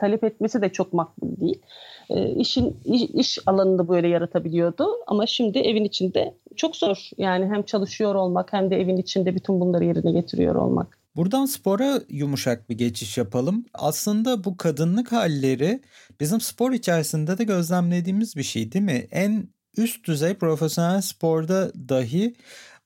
talep 0.00 0.24
etmesi 0.24 0.62
de 0.62 0.68
çok 0.68 0.92
makbul 0.92 1.36
değil. 1.40 1.62
E, 2.10 2.28
işin 2.28 2.76
iş, 2.84 3.02
iş 3.02 3.38
alanında 3.46 3.88
böyle 3.88 4.08
yaratabiliyordu 4.08 4.86
ama 5.06 5.26
şimdi 5.26 5.58
evin 5.58 5.84
içinde 5.84 6.34
çok 6.56 6.76
zor. 6.76 7.10
Yani 7.18 7.46
hem 7.46 7.62
çalışıyor 7.62 8.14
olmak 8.14 8.52
hem 8.52 8.70
de 8.70 8.80
evin 8.80 8.96
içinde 8.96 9.34
bütün 9.34 9.60
bunları 9.60 9.84
yerine 9.84 10.12
getiriyor 10.12 10.54
olmak. 10.54 10.95
Buradan 11.16 11.46
spora 11.46 12.00
yumuşak 12.08 12.70
bir 12.70 12.78
geçiş 12.78 13.18
yapalım. 13.18 13.64
Aslında 13.74 14.44
bu 14.44 14.56
kadınlık 14.56 15.12
halleri 15.12 15.80
bizim 16.20 16.40
spor 16.40 16.72
içerisinde 16.72 17.38
de 17.38 17.44
gözlemlediğimiz 17.44 18.36
bir 18.36 18.42
şey 18.42 18.72
değil 18.72 18.84
mi? 18.84 19.06
En 19.10 19.48
üst 19.76 20.06
düzey 20.06 20.34
profesyonel 20.34 21.00
sporda 21.00 21.72
dahi 21.88 22.34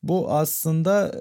bu 0.03 0.31
aslında 0.33 1.13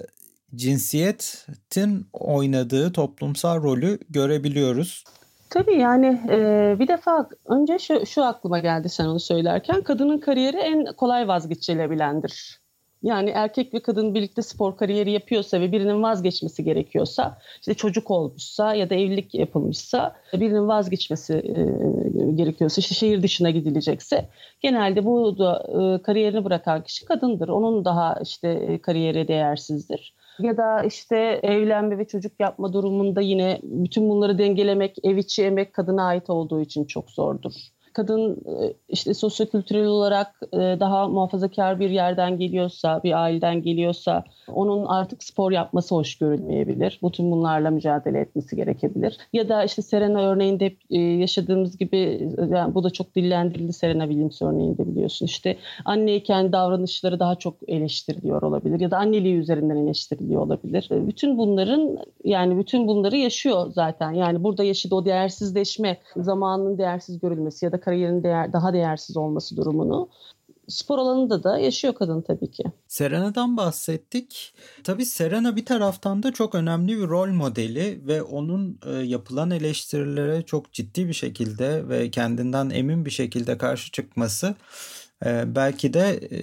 cinsiyetin 0.54 2.06
oynadığı 2.12 2.92
toplumsal 2.92 3.62
rolü 3.62 3.98
görebiliyoruz. 4.10 5.04
Tabii 5.50 5.78
yani 5.78 6.20
e, 6.30 6.76
bir 6.78 6.88
defa 6.88 7.28
önce 7.46 7.78
şu, 7.78 8.06
şu 8.06 8.24
aklıma 8.24 8.58
geldi 8.58 8.88
sen 8.88 9.04
onu 9.04 9.20
söylerken 9.20 9.82
kadının 9.82 10.18
kariyeri 10.18 10.56
en 10.56 10.84
kolay 10.96 11.28
vazgeçilebilendir. 11.28 12.59
Yani 13.02 13.30
erkek 13.30 13.74
ve 13.74 13.80
kadın 13.80 14.14
birlikte 14.14 14.42
spor 14.42 14.76
kariyeri 14.76 15.10
yapıyorsa 15.10 15.60
ve 15.60 15.72
birinin 15.72 16.02
vazgeçmesi 16.02 16.64
gerekiyorsa, 16.64 17.38
işte 17.60 17.74
çocuk 17.74 18.10
olmuşsa 18.10 18.74
ya 18.74 18.90
da 18.90 18.94
evlilik 18.94 19.34
yapılmışsa 19.34 20.16
birinin 20.32 20.68
vazgeçmesi 20.68 21.34
e, 21.34 22.32
gerekiyorsa, 22.34 22.80
işte 22.80 22.94
şehir 22.94 23.22
dışına 23.22 23.50
gidilecekse 23.50 24.28
genelde 24.60 25.04
bu 25.04 25.38
da 25.38 25.66
e, 25.68 26.02
kariyerini 26.02 26.44
bırakan 26.44 26.82
kişi 26.82 27.04
kadındır. 27.04 27.48
Onun 27.48 27.84
daha 27.84 28.16
işte 28.22 28.48
e, 28.48 28.78
kariyeri 28.78 29.28
değersizdir. 29.28 30.14
Ya 30.38 30.56
da 30.56 30.82
işte 30.82 31.40
evlenme 31.42 31.98
ve 31.98 32.04
çocuk 32.06 32.32
yapma 32.40 32.72
durumunda 32.72 33.20
yine 33.20 33.58
bütün 33.62 34.08
bunları 34.08 34.38
dengelemek, 34.38 34.96
ev 35.02 35.16
içi 35.16 35.44
emek 35.44 35.72
kadına 35.72 36.04
ait 36.04 36.30
olduğu 36.30 36.60
için 36.60 36.84
çok 36.84 37.10
zordur 37.10 37.52
kadın 38.00 38.36
e, 38.36 38.74
işte 38.88 39.14
sosyokültürel 39.14 39.86
olarak 39.86 40.40
e, 40.52 40.58
daha 40.58 41.08
muhafazakar 41.08 41.80
bir 41.80 41.90
yerden 41.90 42.38
geliyorsa, 42.38 43.00
bir 43.04 43.22
aileden 43.22 43.62
geliyorsa 43.62 44.24
onun 44.48 44.86
artık 44.86 45.22
spor 45.22 45.52
yapması 45.52 45.94
hoş 45.94 46.18
görülmeyebilir. 46.18 47.00
Bütün 47.02 47.30
bunlarla 47.30 47.70
mücadele 47.70 48.20
etmesi 48.20 48.56
gerekebilir. 48.56 49.16
Ya 49.32 49.48
da 49.48 49.64
işte 49.64 49.82
Serena 49.82 50.20
örneğinde 50.20 50.76
e, 50.90 50.98
yaşadığımız 50.98 51.78
gibi 51.78 52.28
yani 52.50 52.74
bu 52.74 52.84
da 52.84 52.90
çok 52.90 53.14
dillendirildi 53.14 53.72
Serena 53.72 54.04
Williams 54.04 54.42
örneğinde 54.42 54.86
biliyorsun. 54.86 55.26
İşte 55.26 55.56
anneyken 55.84 56.52
davranışları 56.52 57.20
daha 57.20 57.34
çok 57.34 57.54
eleştiriliyor 57.68 58.42
olabilir 58.42 58.80
ya 58.80 58.90
da 58.90 58.98
anneliği 58.98 59.34
üzerinden 59.34 59.76
eleştiriliyor 59.76 60.42
olabilir. 60.42 60.88
Bütün 60.90 61.38
bunların 61.38 61.98
yani 62.24 62.58
bütün 62.58 62.88
bunları 62.88 63.16
yaşıyor 63.16 63.66
zaten. 63.74 64.12
Yani 64.12 64.42
burada 64.44 64.64
yaşadığı 64.64 64.94
o 64.94 65.04
değersizleşme, 65.04 65.96
zamanın 66.16 66.78
değersiz 66.78 67.20
görülmesi 67.20 67.64
ya 67.64 67.72
da 67.72 67.80
kariyerin 67.90 68.22
değer, 68.22 68.52
daha 68.52 68.72
değersiz 68.72 69.16
olması 69.16 69.56
durumunu 69.56 70.08
spor 70.68 70.98
alanında 70.98 71.42
da 71.42 71.58
yaşıyor 71.58 71.94
kadın 71.94 72.22
tabii 72.22 72.50
ki. 72.50 72.62
Serena'dan 72.88 73.56
bahsettik. 73.56 74.54
Tabii 74.84 75.06
Serena 75.06 75.56
bir 75.56 75.64
taraftan 75.64 76.22
da 76.22 76.32
çok 76.32 76.54
önemli 76.54 76.98
bir 76.98 77.08
rol 77.08 77.28
modeli 77.28 78.00
ve 78.06 78.22
onun 78.22 78.78
e, 78.86 78.90
yapılan 78.90 79.50
eleştirilere 79.50 80.42
çok 80.42 80.72
ciddi 80.72 81.08
bir 81.08 81.12
şekilde 81.12 81.88
ve 81.88 82.10
kendinden 82.10 82.70
emin 82.70 83.04
bir 83.04 83.10
şekilde 83.10 83.58
karşı 83.58 83.92
çıkması 83.92 84.54
e, 85.26 85.54
belki 85.54 85.94
de 85.94 86.08
e, 86.30 86.38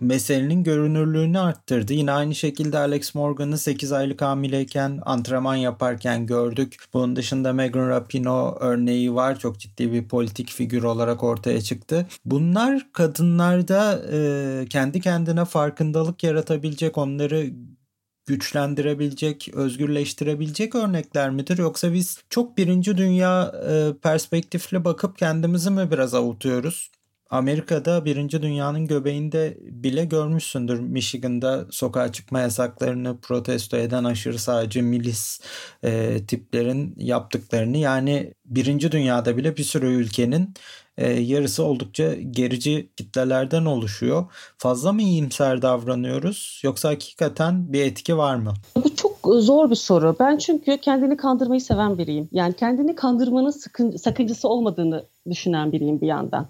meselenin 0.00 0.64
görünürlüğünü 0.64 1.38
arttırdı. 1.38 1.92
Yine 1.92 2.12
aynı 2.12 2.34
şekilde 2.34 2.78
Alex 2.78 3.14
Morgan'ı 3.14 3.58
8 3.58 3.92
aylık 3.92 4.22
hamileyken 4.22 5.00
antrenman 5.06 5.56
yaparken 5.56 6.26
gördük. 6.26 6.76
Bunun 6.92 7.16
dışında 7.16 7.52
Megan 7.52 7.88
Rapinoe 7.88 8.54
örneği 8.60 9.14
var. 9.14 9.38
Çok 9.38 9.60
ciddi 9.60 9.92
bir 9.92 10.08
politik 10.08 10.50
figür 10.50 10.82
olarak 10.82 11.22
ortaya 11.22 11.60
çıktı. 11.60 12.06
Bunlar 12.24 12.86
kadınlarda 12.92 14.02
e, 14.12 14.66
kendi 14.70 15.00
kendine 15.00 15.44
farkındalık 15.44 16.24
yaratabilecek, 16.24 16.98
onları 16.98 17.50
güçlendirebilecek, 18.26 19.50
özgürleştirebilecek 19.54 20.74
örnekler 20.74 21.30
midir? 21.30 21.58
Yoksa 21.58 21.92
biz 21.92 22.22
çok 22.30 22.58
birinci 22.58 22.96
dünya 22.96 23.52
e, 23.70 23.92
perspektifle 24.02 24.84
bakıp 24.84 25.18
kendimizi 25.18 25.70
mi 25.70 25.90
biraz 25.90 26.14
avutuyoruz? 26.14 26.90
Amerika'da 27.30 28.04
birinci 28.04 28.42
dünyanın 28.42 28.86
göbeğinde 28.86 29.58
bile 29.60 30.04
görmüşsündür. 30.04 30.80
Michigan'da 30.80 31.66
sokağa 31.70 32.12
çıkma 32.12 32.40
yasaklarını 32.40 33.20
protesto 33.20 33.76
eden 33.76 34.04
aşırı 34.04 34.38
sağcı 34.38 34.82
milis 34.82 35.40
e, 35.82 36.20
tiplerin 36.26 36.94
yaptıklarını 36.98 37.76
yani 37.76 38.34
birinci 38.44 38.92
dünyada 38.92 39.36
bile 39.36 39.56
bir 39.56 39.64
sürü 39.64 39.86
ülkenin 39.86 40.54
e, 40.98 41.12
yarısı 41.12 41.62
oldukça 41.64 42.14
gerici 42.14 42.90
kitlelerden 42.96 43.64
oluşuyor. 43.64 44.24
Fazla 44.58 44.92
mı 44.92 45.02
iyimser 45.02 45.62
davranıyoruz 45.62 46.60
yoksa 46.64 46.88
hakikaten 46.88 47.72
bir 47.72 47.80
etki 47.80 48.16
var 48.16 48.36
mı? 48.36 48.54
Bu 48.76 48.94
zor 49.24 49.70
bir 49.70 49.74
soru. 49.74 50.16
Ben 50.20 50.36
çünkü 50.36 50.76
kendini 50.76 51.16
kandırmayı 51.16 51.60
seven 51.60 51.98
biriyim. 51.98 52.28
Yani 52.32 52.54
kendini 52.54 52.94
kandırmanın 52.94 53.50
sıkın, 53.50 53.90
sakıncası 53.90 54.48
olmadığını 54.48 55.04
düşünen 55.30 55.72
biriyim 55.72 56.00
bir 56.00 56.06
yandan. 56.06 56.46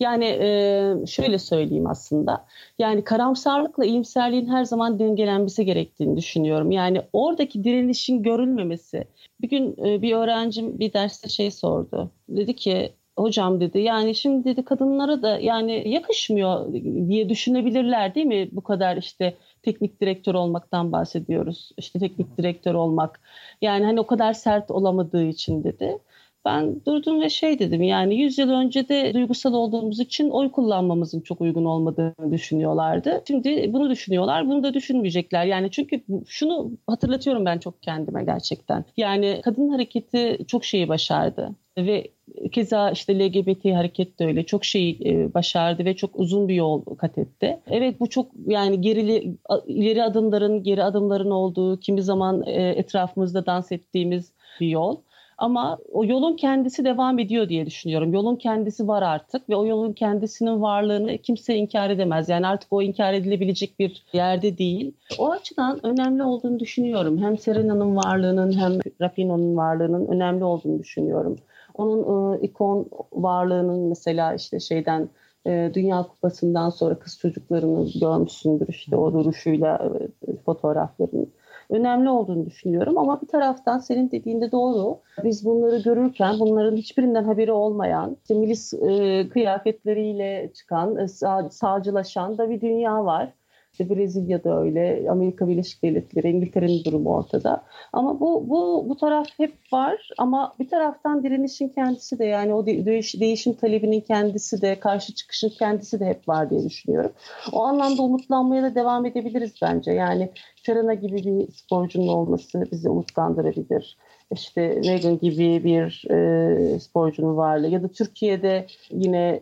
Yani 0.00 0.24
e, 0.24 0.94
şöyle 1.06 1.38
söyleyeyim 1.38 1.86
aslında. 1.86 2.46
Yani 2.78 3.04
karamsarlıkla 3.04 3.84
iyimserliğin 3.84 4.46
her 4.46 4.64
zaman 4.64 4.98
dengelenmesi 4.98 5.64
gerektiğini 5.64 6.16
düşünüyorum. 6.16 6.70
Yani 6.70 7.02
oradaki 7.12 7.64
direnişin 7.64 8.22
görülmemesi. 8.22 9.04
Bir 9.40 9.48
gün 9.48 9.76
e, 9.86 10.02
bir 10.02 10.14
öğrencim 10.14 10.78
bir 10.78 10.92
derste 10.92 11.28
şey 11.28 11.50
sordu. 11.50 12.10
Dedi 12.28 12.56
ki 12.56 12.92
hocam 13.16 13.60
dedi 13.60 13.78
yani 13.80 14.14
şimdi 14.14 14.44
dedi 14.44 14.64
kadınlara 14.64 15.22
da 15.22 15.38
yani 15.38 15.88
yakışmıyor 15.88 16.72
diye 17.08 17.28
düşünebilirler 17.28 18.14
değil 18.14 18.26
mi 18.26 18.48
bu 18.52 18.60
kadar 18.62 18.96
işte 18.96 19.36
teknik 19.62 20.00
direktör 20.00 20.34
olmaktan 20.34 20.92
bahsediyoruz. 20.92 21.72
İşte 21.76 21.98
teknik 21.98 22.38
direktör 22.38 22.74
olmak. 22.74 23.20
Yani 23.62 23.84
hani 23.84 24.00
o 24.00 24.06
kadar 24.06 24.32
sert 24.32 24.70
olamadığı 24.70 25.24
için 25.24 25.64
dedi. 25.64 25.98
Ben 26.44 26.84
durdum 26.86 27.20
ve 27.20 27.30
şey 27.30 27.58
dedim 27.58 27.82
yani 27.82 28.16
100 28.16 28.38
yıl 28.38 28.50
önce 28.50 28.88
de 28.88 29.14
duygusal 29.14 29.52
olduğumuz 29.52 30.00
için 30.00 30.30
oy 30.30 30.50
kullanmamızın 30.50 31.20
çok 31.20 31.40
uygun 31.40 31.64
olmadığını 31.64 32.32
düşünüyorlardı. 32.32 33.22
Şimdi 33.26 33.72
bunu 33.72 33.90
düşünüyorlar, 33.90 34.48
bunu 34.48 34.62
da 34.62 34.74
düşünmeyecekler. 34.74 35.44
Yani 35.44 35.70
çünkü 35.70 36.00
şunu 36.26 36.70
hatırlatıyorum 36.86 37.44
ben 37.44 37.58
çok 37.58 37.82
kendime 37.82 38.24
gerçekten. 38.24 38.84
Yani 38.96 39.40
kadın 39.44 39.68
hareketi 39.68 40.38
çok 40.46 40.64
şeyi 40.64 40.88
başardı 40.88 41.54
ve 41.78 42.10
keza 42.52 42.90
işte 42.90 43.18
LGBT 43.18 43.64
hareket 43.64 44.18
de 44.18 44.26
öyle 44.26 44.46
çok 44.46 44.64
şey 44.64 44.98
başardı 45.34 45.84
ve 45.84 45.96
çok 45.96 46.10
uzun 46.14 46.48
bir 46.48 46.54
yol 46.54 46.84
kat 46.84 47.18
etti. 47.18 47.60
Evet 47.66 48.00
bu 48.00 48.08
çok 48.08 48.30
yani 48.46 48.80
gerili 48.80 49.36
ileri 49.66 50.04
adımların 50.04 50.62
geri 50.62 50.84
adımların 50.84 51.30
olduğu 51.30 51.80
kimi 51.80 52.02
zaman 52.02 52.42
e, 52.46 52.68
etrafımızda 52.68 53.46
dans 53.46 53.72
ettiğimiz 53.72 54.32
bir 54.60 54.68
yol. 54.68 54.96
Ama 55.40 55.78
o 55.92 56.04
yolun 56.04 56.36
kendisi 56.36 56.84
devam 56.84 57.18
ediyor 57.18 57.48
diye 57.48 57.66
düşünüyorum. 57.66 58.12
Yolun 58.12 58.36
kendisi 58.36 58.88
var 58.88 59.02
artık 59.02 59.48
ve 59.48 59.56
o 59.56 59.66
yolun 59.66 59.92
kendisinin 59.92 60.62
varlığını 60.62 61.18
kimse 61.18 61.54
inkar 61.56 61.90
edemez. 61.90 62.28
Yani 62.28 62.46
artık 62.46 62.72
o 62.72 62.82
inkar 62.82 63.12
edilebilecek 63.12 63.78
bir 63.78 64.04
yerde 64.12 64.58
değil. 64.58 64.92
O 65.18 65.30
açıdan 65.30 65.86
önemli 65.86 66.22
olduğunu 66.22 66.58
düşünüyorum. 66.58 67.18
Hem 67.18 67.38
Serena'nın 67.38 67.96
varlığının 67.96 68.52
hem 68.52 68.72
Rapino'nun 69.00 69.56
varlığının 69.56 70.06
önemli 70.06 70.44
olduğunu 70.44 70.78
düşünüyorum. 70.78 71.36
Onun 71.74 72.34
e, 72.34 72.40
ikon 72.40 72.88
varlığının 73.12 73.88
mesela 73.88 74.34
işte 74.34 74.60
şeyden 74.60 75.08
e, 75.46 75.70
Dünya 75.74 76.02
Kupası'ndan 76.02 76.70
sonra 76.70 76.94
kız 76.94 77.18
çocuklarını 77.18 77.88
görmüşsündür 78.00 78.68
işte 78.68 78.96
o 78.96 79.12
duruşuyla 79.12 79.90
e, 80.28 80.36
fotoğraflarını 80.36 81.26
önemli 81.70 82.10
olduğunu 82.10 82.46
düşünüyorum. 82.46 82.98
Ama 82.98 83.22
bir 83.22 83.26
taraftan 83.26 83.78
senin 83.78 84.10
dediğinde 84.10 84.52
doğru. 84.52 84.98
Biz 85.24 85.44
bunları 85.44 85.78
görürken 85.82 86.34
bunların 86.40 86.76
hiçbirinden 86.76 87.24
haberi 87.24 87.52
olmayan, 87.52 88.16
işte 88.22 88.34
milis 88.34 88.74
e, 88.74 89.28
kıyafetleriyle 89.28 90.50
çıkan, 90.54 90.96
e, 90.96 91.08
sağ, 91.08 91.50
sağcılaşan 91.50 92.38
da 92.38 92.50
bir 92.50 92.60
dünya 92.60 93.04
var. 93.04 93.32
İşte 93.72 93.90
Brezilya'da 93.90 94.60
öyle, 94.60 95.06
Amerika 95.10 95.48
Birleşik 95.48 95.82
Devletleri, 95.82 96.30
İngiltere'nin 96.30 96.84
durumu 96.84 97.14
ortada. 97.16 97.62
Ama 97.92 98.20
bu 98.20 98.48
bu 98.48 98.86
bu 98.88 98.96
taraf 98.96 99.26
hep 99.36 99.54
var 99.72 100.10
ama 100.18 100.54
bir 100.60 100.68
taraftan 100.68 101.22
direnişin 101.22 101.68
kendisi 101.68 102.18
de 102.18 102.24
yani 102.24 102.54
o 102.54 102.66
değiş, 102.66 103.20
değişim 103.20 103.52
talebinin 103.52 104.00
kendisi 104.00 104.62
de, 104.62 104.80
karşı 104.80 105.14
çıkışın 105.14 105.48
kendisi 105.48 106.00
de 106.00 106.06
hep 106.06 106.28
var 106.28 106.50
diye 106.50 106.64
düşünüyorum. 106.64 107.12
O 107.52 107.62
anlamda 107.62 108.02
umutlanmaya 108.02 108.62
da 108.62 108.74
devam 108.74 109.06
edebiliriz 109.06 109.54
bence. 109.62 109.92
Yani 109.92 110.30
Serena 110.66 110.94
gibi 110.94 111.16
bir 111.16 111.52
sporcunun 111.52 112.08
olması 112.08 112.66
bizi 112.72 112.88
umutlandırabilir 112.88 113.96
İşte 114.32 114.80
Megan 114.84 115.18
gibi 115.18 115.64
bir 115.64 116.10
e, 116.10 116.78
sporcunun 116.80 117.36
varlığı 117.36 117.68
ya 117.68 117.82
da 117.82 117.88
Türkiye'de 117.88 118.66
yine 118.90 119.40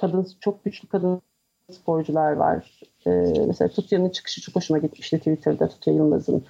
kadın 0.00 0.28
çok 0.40 0.64
güçlü 0.64 0.88
kadın 0.88 1.22
sporcular 1.70 2.32
var. 2.32 2.82
Ee, 3.06 3.10
mesela 3.46 3.68
Tutya'nın 3.68 4.08
çıkışı 4.08 4.40
çok 4.40 4.56
hoşuma 4.56 4.78
gitmişti 4.78 5.18
Twitter'da 5.18 5.68
Tutya 5.68 5.94
Yılmaz'ın. 5.94 6.44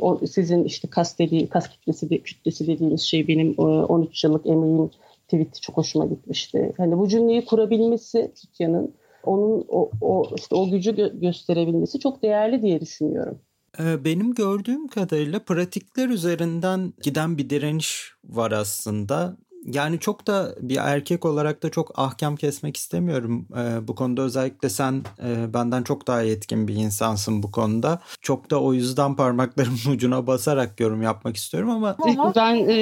O, 0.00 0.26
sizin 0.26 0.64
işte 0.64 0.88
kas, 0.88 1.18
dediği, 1.18 1.48
kas 1.48 1.70
kütlesi, 1.70 2.22
kütlesi 2.22 2.66
dediğiniz 2.66 3.00
şey 3.00 3.28
benim 3.28 3.54
13 3.58 4.24
yıllık 4.24 4.46
emeğim 4.46 4.90
tweet'i 5.24 5.60
çok 5.60 5.76
hoşuma 5.76 6.06
gitmişti. 6.06 6.72
Hani 6.76 6.98
bu 6.98 7.08
cümleyi 7.08 7.44
kurabilmesi 7.44 8.32
Tutya'nın 8.40 8.94
onun 9.22 9.64
o, 9.68 9.90
o 10.00 10.30
işte 10.36 10.54
o 10.54 10.70
gücü 10.70 10.90
gö- 10.90 11.20
gösterebilmesi 11.20 12.00
çok 12.00 12.22
değerli 12.22 12.62
diye 12.62 12.80
düşünüyorum. 12.80 13.38
Ee, 13.80 14.04
benim 14.04 14.34
gördüğüm 14.34 14.88
kadarıyla 14.88 15.38
pratikler 15.38 16.08
üzerinden 16.08 16.92
giden 17.02 17.38
bir 17.38 17.50
direniş 17.50 18.12
var 18.24 18.52
aslında 18.52 19.36
yani 19.72 19.98
çok 19.98 20.26
da 20.26 20.54
bir 20.60 20.76
erkek 20.76 21.24
olarak 21.24 21.62
da 21.62 21.70
çok 21.70 21.98
ahkam 21.98 22.36
kesmek 22.36 22.76
istemiyorum. 22.76 23.46
Ee, 23.56 23.88
bu 23.88 23.94
konuda 23.94 24.22
özellikle 24.22 24.68
sen 24.68 25.02
e, 25.24 25.54
benden 25.54 25.82
çok 25.82 26.06
daha 26.06 26.22
yetkin 26.22 26.68
bir 26.68 26.74
insansın 26.74 27.42
bu 27.42 27.50
konuda. 27.50 28.00
Çok 28.20 28.50
da 28.50 28.62
o 28.62 28.72
yüzden 28.72 29.16
parmaklarımın 29.16 29.78
ucuna 29.90 30.26
basarak 30.26 30.80
yorum 30.80 31.02
yapmak 31.02 31.36
istiyorum 31.36 31.70
ama... 31.70 31.96
ama... 31.98 32.32
Ben 32.36 32.54
e, 32.68 32.74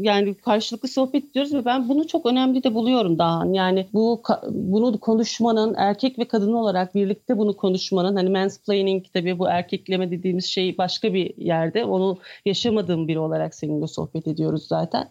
yani 0.00 0.34
karşılıklı 0.34 0.88
sohbet 0.88 1.24
ediyoruz 1.24 1.54
ve 1.54 1.64
ben 1.64 1.88
bunu 1.88 2.06
çok 2.06 2.26
önemli 2.26 2.64
de 2.64 2.74
buluyorum 2.74 3.18
daha. 3.18 3.46
Yani 3.46 3.86
bu 3.92 4.22
bunu 4.50 5.00
konuşmanın 5.00 5.74
erkek 5.78 6.18
ve 6.18 6.28
kadın 6.28 6.52
olarak 6.52 6.94
birlikte 6.94 7.38
bunu 7.38 7.56
konuşmanın 7.56 8.16
hani 8.16 8.30
mansplaining 8.30 9.04
tabii 9.14 9.38
bu 9.38 9.48
erkekleme 9.48 10.10
dediğimiz 10.10 10.44
şey 10.44 10.78
başka 10.78 11.14
bir 11.14 11.36
yerde. 11.36 11.84
Onu 11.84 12.18
yaşamadığım 12.44 13.08
biri 13.08 13.18
olarak 13.18 13.54
seninle 13.54 13.86
sohbet 13.86 14.26
ediyoruz 14.26 14.66
zaten. 14.66 15.08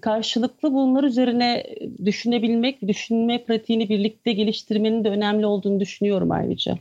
Karşılık 0.00 0.55
karşılıklı 0.56 0.72
bunlar 0.72 1.04
üzerine 1.04 1.64
düşünebilmek, 2.04 2.82
düşünme 2.82 3.44
pratiğini 3.44 3.88
birlikte 3.88 4.32
geliştirmenin 4.32 5.04
de 5.04 5.08
önemli 5.08 5.46
olduğunu 5.46 5.80
düşünüyorum 5.80 6.30
ayrıca. 6.30 6.78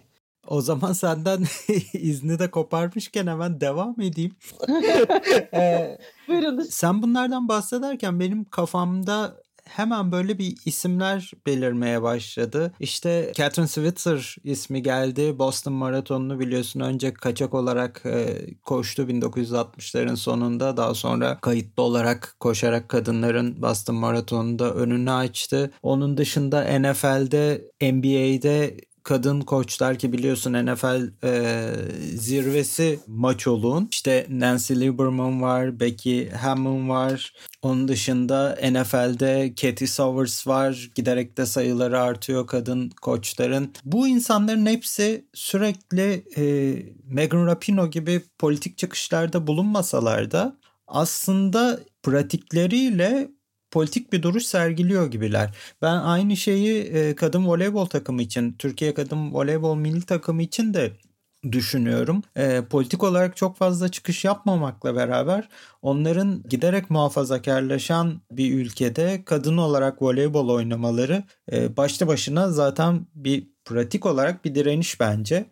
O 0.47 0.61
zaman 0.61 0.93
senden 0.93 1.39
izni 1.93 2.39
de 2.39 2.51
koparmışken 2.51 3.27
hemen 3.27 3.61
devam 3.61 4.01
edeyim. 4.01 4.35
ee, 5.53 5.97
Buyurunuz. 6.27 6.69
Sen 6.69 7.01
bunlardan 7.01 7.47
bahsederken 7.47 8.19
benim 8.19 8.43
kafamda 8.45 9.35
hemen 9.69 10.11
böyle 10.11 10.37
bir 10.39 10.57
isimler 10.65 11.31
belirmeye 11.45 12.01
başladı. 12.01 12.73
İşte 12.79 13.31
Catherine 13.35 13.67
Switzer 13.67 14.35
ismi 14.43 14.83
geldi. 14.83 15.39
Boston 15.39 15.73
Maratonu'nu 15.73 16.39
biliyorsun 16.39 16.79
önce 16.79 17.13
kaçak 17.13 17.53
olarak 17.53 18.01
e, 18.05 18.45
koştu 18.63 19.03
1960'ların 19.03 20.15
sonunda. 20.15 20.77
Daha 20.77 20.93
sonra 20.93 21.37
kayıtlı 21.41 21.83
olarak 21.83 22.35
koşarak 22.39 22.89
kadınların 22.89 23.61
Boston 23.61 23.95
Maratonu'nda 23.95 24.73
önünü 24.73 25.11
açtı. 25.11 25.71
Onun 25.83 26.17
dışında 26.17 26.79
NFL'de, 26.79 27.71
NBA'de 27.81 28.77
kadın 29.05 29.41
koçlar 29.41 29.99
ki 29.99 30.13
biliyorsun 30.13 30.53
NFL 30.53 31.23
e, 31.23 31.71
zirvesi 32.17 32.99
maçoluğun. 33.07 33.87
İşte 33.91 34.25
Nancy 34.29 34.73
Lieberman 34.73 35.41
var, 35.41 35.79
Becky 35.79 36.29
Hammon 36.29 36.89
var. 36.89 37.33
Onun 37.61 37.87
dışında 37.87 38.57
NFL'de 38.71 39.53
Katie 39.61 39.87
Sowers 39.87 40.47
var. 40.47 40.89
Giderek 40.95 41.37
de 41.37 41.45
sayıları 41.45 42.01
artıyor 42.01 42.47
kadın 42.47 42.89
koçların. 43.01 43.73
Bu 43.83 44.07
insanların 44.07 44.65
hepsi 44.65 45.25
sürekli 45.33 46.25
e, 46.37 46.75
Megan 47.03 47.47
Rapinoe 47.47 47.87
gibi 47.87 48.21
politik 48.39 48.77
çıkışlarda 48.77 49.47
bulunmasalar 49.47 50.31
da 50.31 50.57
aslında 50.87 51.79
pratikleriyle 52.03 53.29
politik 53.75 54.13
bir 54.13 54.23
duruş 54.23 54.43
sergiliyor 54.43 55.11
gibiler. 55.11 55.55
Ben 55.81 55.95
aynı 55.95 56.37
şeyi 56.37 56.81
e, 56.81 57.15
kadın 57.15 57.47
voleybol 57.47 57.85
takımı 57.85 58.21
için, 58.21 58.53
Türkiye 58.53 58.93
kadın 58.93 59.33
voleybol 59.33 59.75
milli 59.75 60.05
takımı 60.05 60.43
için 60.43 60.73
de 60.73 60.91
düşünüyorum. 61.51 62.21
E, 62.35 62.61
politik 62.69 63.03
olarak 63.03 63.37
çok 63.37 63.57
fazla 63.57 63.89
çıkış 63.89 64.25
yapmamakla 64.25 64.95
beraber 64.95 65.49
onların 65.81 66.43
giderek 66.49 66.89
muhafazakarlaşan 66.89 68.21
bir 68.31 68.53
ülkede 68.53 69.21
kadın 69.25 69.57
olarak 69.57 70.01
voleybol 70.01 70.49
oynamaları 70.49 71.23
e, 71.51 71.77
başlı 71.77 72.07
başına 72.07 72.51
zaten 72.51 73.07
bir 73.15 73.47
pratik 73.65 74.05
olarak 74.05 74.45
bir 74.45 74.55
direniş 74.55 74.99
bence. 74.99 75.45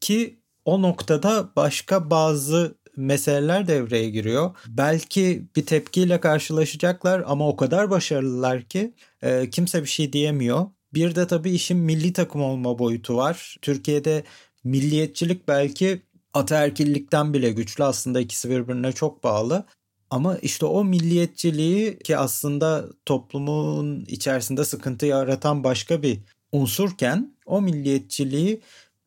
Ki 0.00 0.40
o 0.64 0.82
noktada 0.82 1.48
başka 1.56 2.10
bazı 2.10 2.77
meseleler 2.98 3.68
devreye 3.68 4.10
giriyor. 4.10 4.50
Belki 4.68 5.44
bir 5.56 5.66
tepkiyle 5.66 6.20
karşılaşacaklar 6.20 7.24
ama 7.26 7.48
o 7.48 7.56
kadar 7.56 7.90
başarılılar 7.90 8.62
ki 8.62 8.94
e, 9.22 9.50
kimse 9.50 9.82
bir 9.82 9.88
şey 9.88 10.12
diyemiyor. 10.12 10.66
Bir 10.94 11.14
de 11.14 11.26
tabii 11.26 11.50
işin 11.50 11.76
milli 11.78 12.12
takım 12.12 12.42
olma 12.42 12.78
boyutu 12.78 13.16
var. 13.16 13.56
Türkiye'de 13.62 14.24
milliyetçilik 14.64 15.48
belki 15.48 16.02
ataerkillikten 16.34 17.34
bile 17.34 17.50
güçlü. 17.50 17.84
Aslında 17.84 18.20
ikisi 18.20 18.50
birbirine 18.50 18.92
çok 18.92 19.24
bağlı. 19.24 19.64
Ama 20.10 20.38
işte 20.38 20.66
o 20.66 20.84
milliyetçiliği 20.84 21.98
ki 21.98 22.16
aslında 22.16 22.84
toplumun 23.06 24.04
içerisinde 24.08 24.64
sıkıntı 24.64 25.06
yaratan 25.06 25.64
başka 25.64 26.02
bir 26.02 26.18
unsurken 26.52 27.34
o 27.46 27.62
milliyetçiliği 27.62 28.60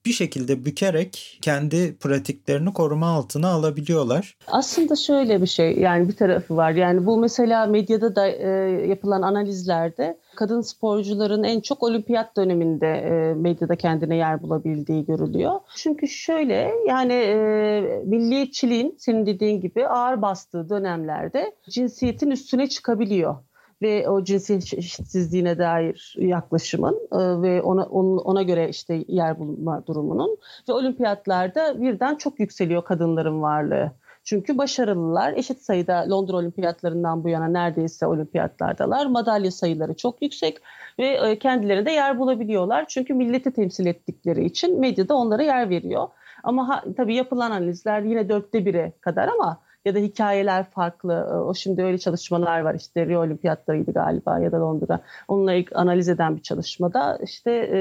bir 0.06 0.12
şekilde 0.12 0.66
bükerek 0.66 1.40
kendi 1.42 1.98
pratiklerini 1.98 2.74
koruma 2.74 3.08
altına 3.08 3.48
alabiliyorlar. 3.48 4.38
Aslında 4.48 4.96
şöyle 4.96 5.42
bir 5.42 5.48
şey 5.48 5.78
yani 5.78 6.08
bir 6.10 6.16
tarafı 6.16 6.58
var. 6.58 6.72
Yani 6.72 7.06
bu 7.06 7.18
mesela 7.18 7.66
medyada 7.66 8.16
da 8.16 8.28
e, 8.28 8.50
yapılan 8.88 9.22
analizlerde 9.22 10.18
kadın 10.36 10.62
sporcuların 10.62 11.44
en 11.44 11.60
çok 11.60 11.84
olimpiyat 11.84 12.38
döneminde 12.38 12.88
e, 12.88 13.34
medyada 13.34 13.76
kendine 13.76 14.16
yer 14.16 14.42
bulabildiği 14.42 15.06
görülüyor. 15.06 15.60
Çünkü 15.76 16.08
şöyle 16.08 16.72
yani 16.88 17.14
e, 17.14 18.02
milliyetçiliğin 18.06 18.96
senin 19.00 19.26
dediğin 19.26 19.62
gibi 19.62 19.88
ağır 19.88 20.22
bastığı 20.22 20.70
dönemlerde 20.70 21.56
cinsiyetin 21.70 22.32
üstüne 22.32 22.70
çıkabiliyor 22.70 23.36
ve 23.82 24.10
o 24.10 24.24
cinsiyet 24.24 24.74
eşitsizliğine 24.74 25.58
dair 25.58 26.16
yaklaşımın 26.18 26.96
e, 27.12 27.42
ve 27.42 27.62
ona 27.62 27.86
ona 27.86 28.42
göre 28.42 28.70
işte 28.70 29.04
yer 29.08 29.40
bulma 29.40 29.88
durumunun 29.88 30.38
ve 30.70 30.74
olimpiyatlarda 30.74 31.82
birden 31.82 32.16
çok 32.16 32.40
yükseliyor 32.40 32.84
kadınların 32.84 33.42
varlığı. 33.42 33.92
Çünkü 34.24 34.58
başarılılar 34.58 35.34
eşit 35.34 35.62
sayıda 35.62 36.06
Londra 36.10 36.38
olimpiyatlarından 36.38 37.24
bu 37.24 37.30
yana 37.30 37.48
neredeyse 37.48 38.08
olimpiyatlardalar. 38.08 39.06
Madalya 39.06 39.52
sayıları 39.52 39.94
çok 39.94 40.22
yüksek 40.22 40.58
ve 41.00 41.08
e, 41.08 41.40
kendileri 41.40 41.86
de 41.86 41.92
yer 41.92 42.20
bulabiliyorlar. 42.20 42.86
Çünkü 42.88 43.14
milleti 43.14 43.52
temsil 43.52 43.86
ettikleri 43.86 44.46
için 44.46 44.80
medyada 44.80 45.16
onlara 45.16 45.44
yer 45.44 45.70
veriyor. 45.70 46.08
Ama 46.44 46.70
ha, 46.70 46.84
tabii 46.98 47.16
yapılan 47.16 47.52
analizler 47.52 48.02
yine 48.02 48.30
dörtte 48.30 48.66
bire 48.66 48.94
kadar 49.02 49.28
ama 49.28 49.60
ya 49.86 49.96
da 49.96 50.00
hikayeler 50.00 50.70
farklı. 50.70 51.28
Ee, 51.32 51.34
o 51.34 51.54
şimdi 51.54 51.84
öyle 51.84 51.98
çalışmalar 51.98 52.62
var 52.62 52.76
işte 52.76 53.06
Rio 53.06 53.22
Olimpiyatlarıydı 53.22 53.92
galiba 53.92 54.40
ya 54.40 54.52
da 54.52 54.62
Londra. 54.62 55.00
Onunla 55.28 55.54
ilk 55.54 55.76
analiz 55.76 56.10
eden 56.10 56.36
bir 56.36 56.42
çalışmada 56.42 57.20
işte 57.24 57.52
e, 57.74 57.80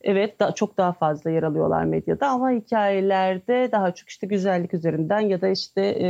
evet 0.00 0.40
da, 0.40 0.52
çok 0.52 0.76
daha 0.76 0.92
fazla 0.92 1.30
yer 1.30 1.42
alıyorlar 1.42 1.84
medyada 1.84 2.28
ama 2.28 2.50
hikayelerde 2.50 3.68
daha 3.72 3.94
çok 3.94 4.08
işte 4.08 4.26
güzellik 4.26 4.74
üzerinden 4.74 5.20
ya 5.20 5.40
da 5.40 5.48
işte 5.48 5.82
e, 5.82 6.06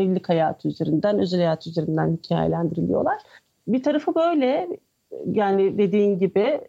evlilik 0.00 0.28
hayatı 0.28 0.68
üzerinden, 0.68 1.18
özel 1.18 1.40
hayat 1.40 1.66
üzerinden 1.66 2.16
hikayelendiriliyorlar. 2.16 3.16
Bir 3.66 3.82
tarafı 3.82 4.14
böyle 4.14 4.68
yani 5.26 5.78
dediğin 5.78 6.18
gibi 6.18 6.60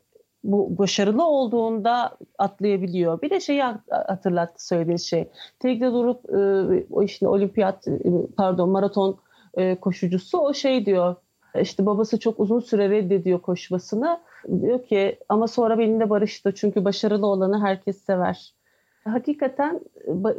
bu 0.43 0.77
başarılı 0.77 1.25
olduğunda 1.25 2.17
atlayabiliyor. 2.37 3.21
Bir 3.21 3.29
de 3.29 3.39
şeyi 3.39 3.63
hatırlattı 3.89 4.67
söylediği 4.67 4.99
şey. 4.99 5.29
Tekte 5.59 5.85
durup 5.85 6.29
e, 6.29 6.85
o 6.91 7.03
işte 7.03 7.27
olimpiyat 7.27 7.87
e, 7.87 7.97
pardon 8.37 8.69
maraton 8.69 9.17
e, 9.53 9.75
koşucusu 9.75 10.37
o 10.37 10.53
şey 10.53 10.85
diyor. 10.85 11.15
İşte 11.61 11.85
babası 11.85 12.19
çok 12.19 12.39
uzun 12.39 12.59
süre 12.59 12.89
reddediyor 12.89 13.41
koşmasını. 13.41 14.19
Diyor 14.61 14.83
ki 14.83 15.19
ama 15.29 15.47
sonra 15.47 15.79
benimle 15.79 16.09
barıştı 16.09 16.53
çünkü 16.55 16.85
başarılı 16.85 17.27
olanı 17.27 17.65
herkes 17.65 17.97
sever. 17.97 18.53
Hakikaten 19.03 19.81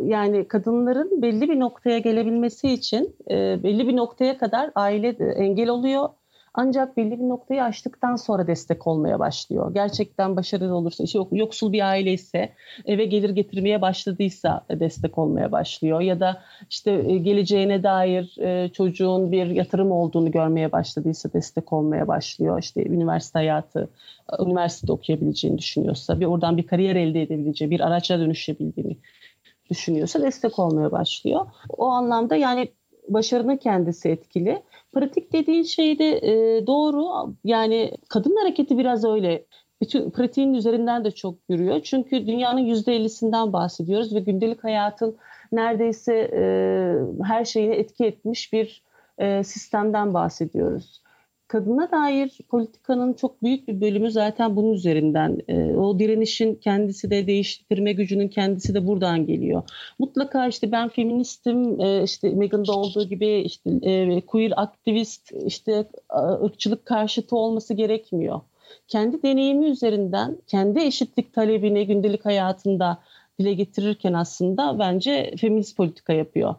yani 0.02 0.48
kadınların 0.48 1.22
belli 1.22 1.50
bir 1.50 1.60
noktaya 1.60 1.98
gelebilmesi 1.98 2.68
için 2.68 3.16
belli 3.62 3.88
bir 3.88 3.96
noktaya 3.96 4.38
kadar 4.38 4.70
aile 4.74 5.08
engel 5.36 5.68
oluyor 5.68 6.08
ancak 6.60 6.96
belli 6.96 7.10
bir 7.10 7.28
noktayı 7.28 7.62
aştıktan 7.64 8.16
sonra 8.16 8.46
destek 8.46 8.86
olmaya 8.86 9.18
başlıyor. 9.18 9.74
Gerçekten 9.74 10.36
başarılı 10.36 10.74
olursa, 10.74 11.04
işte 11.04 11.18
yoksul 11.32 11.72
bir 11.72 11.88
aile 11.88 12.12
ise 12.12 12.52
eve 12.86 13.04
gelir 13.04 13.30
getirmeye 13.30 13.82
başladıysa 13.82 14.64
destek 14.70 15.18
olmaya 15.18 15.52
başlıyor. 15.52 16.00
Ya 16.00 16.20
da 16.20 16.42
işte 16.70 16.90
e, 16.90 17.18
geleceğine 17.18 17.82
dair 17.82 18.38
e, 18.38 18.68
çocuğun 18.68 19.32
bir 19.32 19.46
yatırım 19.46 19.92
olduğunu 19.92 20.30
görmeye 20.30 20.72
başladıysa 20.72 21.32
destek 21.32 21.72
olmaya 21.72 22.08
başlıyor. 22.08 22.58
İşte 22.62 22.84
üniversite 22.84 23.38
hayatı, 23.38 23.90
üniversitede 24.46 24.92
okuyabileceğini 24.92 25.58
düşünüyorsa, 25.58 26.20
bir 26.20 26.26
oradan 26.26 26.56
bir 26.56 26.66
kariyer 26.66 26.96
elde 26.96 27.22
edebileceği, 27.22 27.70
bir 27.70 27.80
araca 27.80 28.18
dönüşebildiğini 28.18 28.96
düşünüyorsa 29.70 30.22
destek 30.22 30.58
olmaya 30.58 30.92
başlıyor. 30.92 31.46
O 31.68 31.86
anlamda 31.86 32.36
yani 32.36 32.68
başarının 33.08 33.56
kendisi 33.56 34.08
etkili. 34.08 34.62
Pratik 34.92 35.32
dediğin 35.32 35.62
şey 35.62 35.98
de 35.98 36.18
e, 36.18 36.66
doğru. 36.66 37.34
Yani 37.44 37.92
kadın 38.08 38.36
hareketi 38.36 38.78
biraz 38.78 39.04
öyle. 39.04 39.46
Bütün 39.80 40.10
pratiğin 40.10 40.54
üzerinden 40.54 41.04
de 41.04 41.10
çok 41.10 41.34
yürüyor. 41.48 41.80
Çünkü 41.82 42.26
dünyanın 42.26 42.60
yüzde 42.60 42.96
50'sinden 42.96 43.52
bahsediyoruz 43.52 44.14
ve 44.14 44.20
gündelik 44.20 44.64
hayatın 44.64 45.16
neredeyse 45.52 46.30
e, 46.32 46.42
her 47.24 47.44
şeyine 47.44 47.74
etki 47.74 48.04
etmiş 48.04 48.52
bir 48.52 48.82
e, 49.18 49.44
sistemden 49.44 50.14
bahsediyoruz 50.14 51.02
kadına 51.48 51.90
dair 51.90 52.38
politikanın 52.48 53.12
çok 53.12 53.42
büyük 53.42 53.68
bir 53.68 53.80
bölümü 53.80 54.10
zaten 54.10 54.56
bunun 54.56 54.72
üzerinden. 54.72 55.38
E, 55.48 55.74
o 55.74 55.98
direnişin 55.98 56.54
kendisi 56.54 57.10
de 57.10 57.26
değiştirme 57.26 57.92
gücünün 57.92 58.28
kendisi 58.28 58.74
de 58.74 58.86
buradan 58.86 59.26
geliyor. 59.26 59.62
Mutlaka 59.98 60.48
işte 60.48 60.72
ben 60.72 60.88
feministim, 60.88 61.80
e, 61.80 62.02
işte 62.02 62.30
Megan'da 62.30 62.72
olduğu 62.72 63.08
gibi 63.08 63.40
işte 63.40 63.70
e, 63.82 64.20
queer 64.20 64.52
aktivist, 64.56 65.32
işte 65.46 65.84
ırkçılık 66.42 66.86
karşıtı 66.86 67.36
olması 67.36 67.74
gerekmiyor. 67.74 68.40
Kendi 68.88 69.22
deneyimi 69.22 69.66
üzerinden 69.66 70.38
kendi 70.46 70.80
eşitlik 70.80 71.32
talebini 71.32 71.86
gündelik 71.86 72.24
hayatında 72.24 72.98
dile 73.38 73.54
getirirken 73.54 74.12
aslında 74.12 74.78
bence 74.78 75.34
feminist 75.36 75.76
politika 75.76 76.12
yapıyor. 76.12 76.54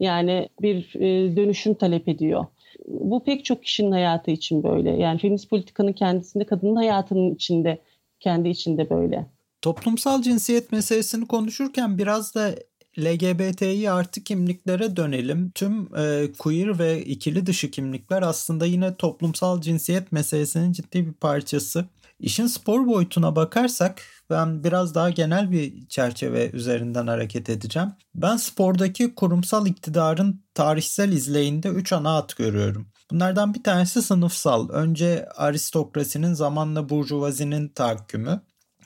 Yani 0.00 0.48
bir 0.62 0.94
e, 0.94 1.36
dönüşüm 1.36 1.74
talep 1.74 2.08
ediyor 2.08 2.46
bu 2.86 3.24
pek 3.24 3.44
çok 3.44 3.62
kişinin 3.62 3.92
hayatı 3.92 4.30
için 4.30 4.62
böyle. 4.62 4.90
Yani 4.90 5.18
feminist 5.18 5.50
politikanın 5.50 5.92
kendisinde, 5.92 6.46
kadının 6.46 6.76
hayatının 6.76 7.34
içinde, 7.34 7.82
kendi 8.20 8.48
içinde 8.48 8.90
böyle. 8.90 9.26
Toplumsal 9.62 10.22
cinsiyet 10.22 10.72
meselesini 10.72 11.26
konuşurken 11.26 11.98
biraz 11.98 12.34
da 12.34 12.54
LGBTİ 12.98 13.90
artı 13.90 14.24
kimliklere 14.24 14.96
dönelim. 14.96 15.50
Tüm 15.50 15.96
e, 15.96 16.32
queer 16.38 16.78
ve 16.78 17.04
ikili 17.04 17.46
dışı 17.46 17.70
kimlikler 17.70 18.22
aslında 18.22 18.66
yine 18.66 18.94
toplumsal 18.94 19.60
cinsiyet 19.60 20.12
meselesinin 20.12 20.72
ciddi 20.72 21.06
bir 21.06 21.12
parçası. 21.12 21.84
İşin 22.20 22.46
spor 22.46 22.86
boyutuna 22.86 23.36
bakarsak 23.36 24.02
ben 24.34 24.64
biraz 24.64 24.94
daha 24.94 25.10
genel 25.10 25.50
bir 25.50 25.88
çerçeve 25.88 26.50
üzerinden 26.50 27.06
hareket 27.06 27.48
edeceğim. 27.48 27.92
Ben 28.14 28.36
spordaki 28.36 29.14
kurumsal 29.14 29.66
iktidarın 29.66 30.44
tarihsel 30.54 31.12
izleyinde 31.12 31.68
3 31.68 31.92
ana 31.92 32.16
at 32.16 32.36
görüyorum. 32.36 32.88
Bunlardan 33.10 33.54
bir 33.54 33.62
tanesi 33.62 34.02
sınıfsal. 34.02 34.68
Önce 34.68 35.28
aristokrasinin 35.36 36.34
zamanla 36.34 36.88
burjuvazinin 36.88 37.68
tahakkümü. 37.68 38.40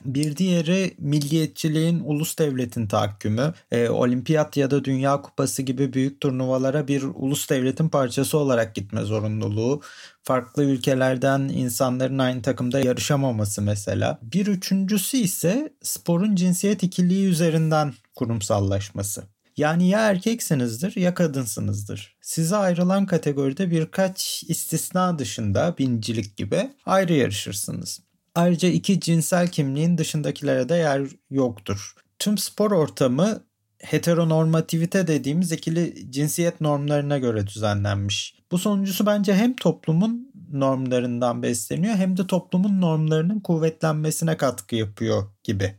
Bir 0.05 0.37
diğeri 0.37 0.95
milliyetçiliğin 0.97 2.01
ulus 2.05 2.37
devletin 2.37 2.87
tahakkümü. 2.87 3.53
E, 3.71 3.89
olimpiyat 3.89 4.57
ya 4.57 4.71
da 4.71 4.83
Dünya 4.83 5.21
Kupası 5.21 5.61
gibi 5.61 5.93
büyük 5.93 6.21
turnuvalara 6.21 6.87
bir 6.87 7.03
ulus 7.03 7.49
devletin 7.49 7.89
parçası 7.89 8.37
olarak 8.37 8.75
gitme 8.75 9.01
zorunluluğu. 9.01 9.81
Farklı 10.23 10.63
ülkelerden 10.63 11.39
insanların 11.39 12.19
aynı 12.19 12.41
takımda 12.41 12.79
yarışamaması 12.79 13.61
mesela. 13.61 14.19
Bir 14.21 14.47
üçüncüsü 14.47 15.17
ise 15.17 15.73
sporun 15.83 16.35
cinsiyet 16.35 16.83
ikiliği 16.83 17.27
üzerinden 17.27 17.93
kurumsallaşması. 18.15 19.23
Yani 19.57 19.89
ya 19.89 20.09
erkeksinizdir 20.09 20.95
ya 20.95 21.13
kadınsınızdır. 21.13 22.17
Size 22.21 22.55
ayrılan 22.55 23.05
kategoride 23.05 23.71
birkaç 23.71 24.43
istisna 24.47 25.19
dışında 25.19 25.75
bincilik 25.77 26.37
gibi 26.37 26.69
ayrı 26.85 27.13
yarışırsınız. 27.13 28.08
Ayrıca 28.39 28.69
iki 28.69 28.99
cinsel 28.99 29.47
kimliğin 29.47 29.97
dışındakilere 29.97 30.69
de 30.69 30.75
yer 30.75 31.01
yoktur. 31.29 31.95
Tüm 32.19 32.37
spor 32.37 32.71
ortamı 32.71 33.43
heteronormativite 33.79 35.07
dediğimiz 35.07 35.51
ikili 35.51 36.11
cinsiyet 36.11 36.61
normlarına 36.61 37.17
göre 37.17 37.47
düzenlenmiş. 37.47 38.35
Bu 38.51 38.57
sonuncusu 38.57 39.05
bence 39.05 39.33
hem 39.33 39.55
toplumun 39.55 40.31
normlarından 40.51 41.43
besleniyor 41.43 41.95
hem 41.95 42.17
de 42.17 42.27
toplumun 42.27 42.81
normlarının 42.81 43.39
kuvvetlenmesine 43.39 44.37
katkı 44.37 44.75
yapıyor 44.75 45.23
gibi. 45.43 45.75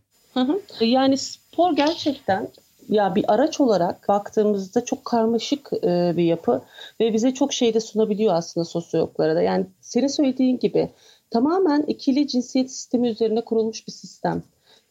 Yani 0.81 1.19
spor 1.19 1.77
gerçekten 1.77 2.49
ya 2.89 3.15
bir 3.15 3.35
araç 3.35 3.61
olarak 3.61 4.09
baktığımızda 4.09 4.85
çok 4.85 5.05
karmaşık 5.05 5.71
e, 5.73 6.15
bir 6.17 6.25
yapı 6.25 6.63
ve 7.01 7.13
bize 7.13 7.35
çok 7.35 7.53
şey 7.53 7.75
de 7.75 7.81
sunabiliyor 7.81 8.35
aslında 8.35 8.65
sosyologlara 8.65 9.37
da. 9.37 9.43
Yani 9.43 9.67
senin 9.81 10.07
söylediğin 10.07 10.59
gibi 10.59 10.91
tamamen 11.31 11.83
ikili 11.83 12.27
cinsiyet 12.27 12.71
sistemi 12.71 13.09
üzerine 13.09 13.45
kurulmuş 13.45 13.87
bir 13.87 13.93
sistem. 13.93 14.43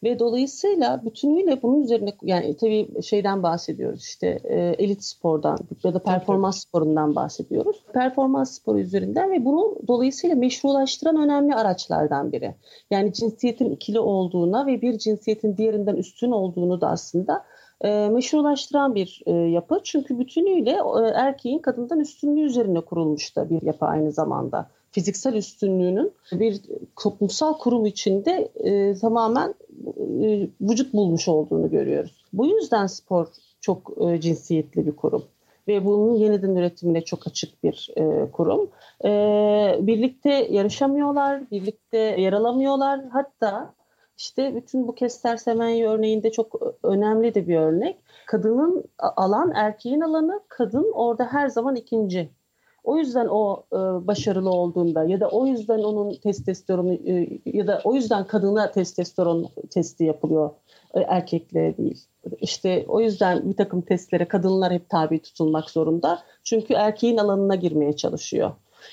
Ve 0.02 0.18
dolayısıyla 0.18 1.04
bütünüyle 1.04 1.62
bunun 1.62 1.82
üzerine 1.82 2.12
yani 2.22 2.56
tabii 2.56 3.02
şeyden 3.02 3.42
bahsediyoruz 3.42 4.02
işte 4.02 4.40
e, 4.44 4.58
elit 4.58 5.04
spordan 5.04 5.58
ya 5.84 5.94
da 5.94 5.98
performans 5.98 6.56
evet. 6.56 6.62
sporundan 6.62 7.14
bahsediyoruz. 7.14 7.82
Performans 7.92 8.50
sporu 8.50 8.78
üzerinden 8.78 9.30
ve 9.30 9.44
bunu 9.44 9.76
dolayısıyla 9.88 10.36
meşrulaştıran 10.36 11.16
önemli 11.16 11.54
araçlardan 11.54 12.32
biri. 12.32 12.54
Yani 12.90 13.12
cinsiyetin 13.12 13.70
ikili 13.70 14.00
olduğuna 14.00 14.66
ve 14.66 14.82
bir 14.82 14.98
cinsiyetin 14.98 15.56
diğerinden 15.56 15.96
üstün 15.96 16.30
olduğunu 16.30 16.80
da 16.80 16.88
aslında 16.88 17.44
e, 17.84 18.08
meşrulaştıran 18.08 18.94
bir 18.94 19.22
e, 19.26 19.32
yapı. 19.32 19.80
Çünkü 19.84 20.18
bütünüyle 20.18 20.70
e, 20.70 21.08
erkeğin 21.14 21.58
kadından 21.58 22.00
üstünlüğü 22.00 22.42
üzerine 22.42 22.80
kurulmuş 22.80 23.36
da 23.36 23.50
bir 23.50 23.62
yapı 23.62 23.86
aynı 23.86 24.12
zamanda. 24.12 24.70
Fiziksel 24.90 25.34
üstünlüğünün 25.34 26.12
bir 26.32 26.60
toplumsal 27.02 27.58
kurum 27.58 27.86
içinde 27.86 28.50
e, 28.54 28.94
tamamen 28.94 29.54
e, 30.22 30.48
vücut 30.60 30.94
bulmuş 30.94 31.28
olduğunu 31.28 31.70
görüyoruz. 31.70 32.24
Bu 32.32 32.46
yüzden 32.46 32.86
spor 32.86 33.26
çok 33.60 33.92
e, 34.00 34.20
cinsiyetli 34.20 34.86
bir 34.86 34.96
kurum 34.96 35.24
ve 35.68 35.84
bunun 35.84 36.14
yeniden 36.14 36.56
üretimine 36.56 37.04
çok 37.04 37.26
açık 37.26 37.64
bir 37.64 37.90
e, 37.96 38.30
kurum. 38.30 38.70
E, 39.04 39.08
birlikte 39.80 40.30
yarışamıyorlar, 40.30 41.50
birlikte 41.50 41.98
yer 41.98 42.32
alamıyorlar. 42.32 43.00
Hatta 43.12 43.74
işte 44.16 44.54
bütün 44.56 44.88
bu 44.88 44.94
Kester 44.94 45.36
Semenyo 45.36 45.90
örneğinde 45.90 46.32
çok 46.32 46.76
önemli 46.82 47.34
de 47.34 47.48
bir 47.48 47.56
örnek. 47.56 47.96
Kadının 48.26 48.84
alan 48.98 49.52
erkeğin 49.54 50.00
alanı, 50.00 50.40
kadın 50.48 50.92
orada 50.94 51.24
her 51.24 51.48
zaman 51.48 51.76
ikinci. 51.76 52.30
O 52.84 52.96
yüzden 52.96 53.26
o 53.26 53.64
e, 53.72 53.76
başarılı 54.06 54.50
olduğunda 54.50 55.04
ya 55.04 55.20
da 55.20 55.28
o 55.28 55.46
yüzden 55.46 55.78
onun 55.78 56.14
testosteronu 56.14 56.92
e, 56.92 57.40
ya 57.44 57.66
da 57.66 57.80
o 57.84 57.94
yüzden 57.94 58.26
kadına 58.26 58.70
testosteron 58.70 59.48
testi 59.70 60.04
yapılıyor 60.04 60.50
e, 60.94 61.00
erkeklere 61.00 61.76
değil. 61.76 62.04
İşte 62.40 62.84
o 62.88 63.00
yüzden 63.00 63.50
bir 63.50 63.56
takım 63.56 63.80
testlere 63.80 64.28
kadınlar 64.28 64.72
hep 64.72 64.88
tabi 64.88 65.22
tutulmak 65.22 65.70
zorunda. 65.70 66.22
Çünkü 66.44 66.74
erkeğin 66.74 67.16
alanına 67.16 67.54
girmeye 67.54 67.96
çalışıyor. 67.96 68.50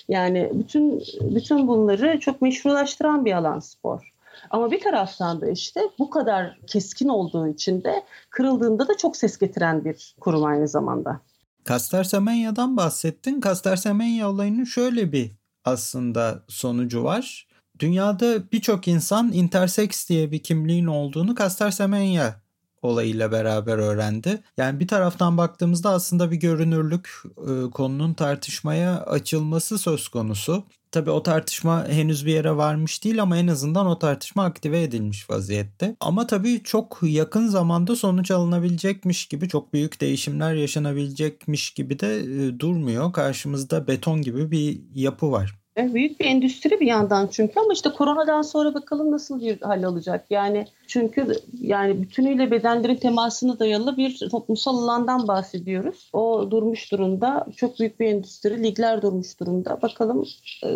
Yani 0.07 0.51
bütün 0.53 1.03
bütün 1.21 1.67
bunları 1.67 2.19
çok 2.19 2.41
meşrulaştıran 2.41 3.25
bir 3.25 3.33
alan 3.33 3.59
spor. 3.59 4.13
Ama 4.49 4.71
bir 4.71 4.79
taraftan 4.79 5.41
da 5.41 5.49
işte 5.49 5.81
bu 5.99 6.09
kadar 6.09 6.59
keskin 6.67 7.07
olduğu 7.07 7.47
için 7.47 7.83
de 7.83 8.03
kırıldığında 8.29 8.87
da 8.87 8.97
çok 8.97 9.17
ses 9.17 9.37
getiren 9.37 9.85
bir 9.85 10.15
kurum 10.19 10.45
aynı 10.45 10.67
zamanda. 10.67 11.19
Kastar 11.67 12.03
Semenya'dan 12.03 12.77
bahsettin. 12.77 13.41
Kastar 13.41 13.75
Semenya 13.75 14.29
olayının 14.29 14.63
şöyle 14.63 15.11
bir 15.11 15.31
aslında 15.65 16.43
sonucu 16.47 17.03
var. 17.03 17.47
Dünyada 17.79 18.51
birçok 18.51 18.87
insan 18.87 19.33
intersex 19.33 20.09
diye 20.09 20.31
bir 20.31 20.43
kimliğin 20.43 20.85
olduğunu 20.85 21.35
Kastar 21.35 21.71
Semenya 21.71 22.41
olayıyla 22.81 23.31
beraber 23.31 23.77
öğrendi. 23.77 24.43
Yani 24.57 24.79
bir 24.79 24.87
taraftan 24.87 25.37
baktığımızda 25.37 25.89
aslında 25.89 26.31
bir 26.31 26.35
görünürlük 26.35 27.09
e, 27.37 27.69
konunun 27.71 28.13
tartışmaya 28.13 29.01
açılması 29.01 29.77
söz 29.77 30.07
konusu. 30.07 30.63
Tabii 30.97 31.11
o 31.11 31.23
tartışma 31.23 31.87
henüz 31.87 32.25
bir 32.25 32.33
yere 32.33 32.55
varmış 32.55 33.03
değil 33.03 33.21
ama 33.21 33.37
en 33.37 33.47
azından 33.47 33.87
o 33.87 33.99
tartışma 33.99 34.43
aktive 34.43 34.83
edilmiş 34.83 35.29
vaziyette. 35.29 35.95
Ama 35.99 36.27
tabii 36.27 36.63
çok 36.63 36.99
yakın 37.01 37.47
zamanda 37.47 37.95
sonuç 37.95 38.31
alınabilecekmiş 38.31 39.25
gibi 39.25 39.49
çok 39.49 39.73
büyük 39.73 40.01
değişimler 40.01 40.53
yaşanabilecekmiş 40.53 41.71
gibi 41.71 41.99
de 41.99 42.19
e, 42.19 42.59
durmuyor. 42.59 43.13
Karşımızda 43.13 43.87
beton 43.87 44.21
gibi 44.21 44.51
bir 44.51 44.81
yapı 44.95 45.31
var. 45.31 45.59
Büyük 45.77 46.19
bir 46.19 46.25
endüstri 46.25 46.79
bir 46.79 46.87
yandan 46.87 47.27
çünkü 47.31 47.59
ama 47.59 47.73
işte 47.73 47.89
koronadan 47.89 48.41
sonra 48.41 48.73
bakalım 48.73 49.11
nasıl 49.11 49.41
bir 49.41 49.61
hal 49.61 49.83
alacak. 49.83 50.25
Yani 50.29 50.67
çünkü 50.87 51.33
yani 51.61 52.01
bütünüyle 52.01 52.51
bedenlerin 52.51 52.95
temasına 52.95 53.59
dayalı 53.59 53.97
bir 53.97 54.29
toplumsal 54.31 54.77
alandan 54.77 55.27
bahsediyoruz. 55.27 56.09
O 56.13 56.47
durmuş 56.51 56.91
durumda. 56.91 57.45
Çok 57.55 57.79
büyük 57.79 57.99
bir 57.99 58.05
endüstri. 58.05 58.63
Ligler 58.63 59.01
durmuş 59.01 59.39
durumda. 59.39 59.81
Bakalım 59.81 60.25
e, 60.63 60.67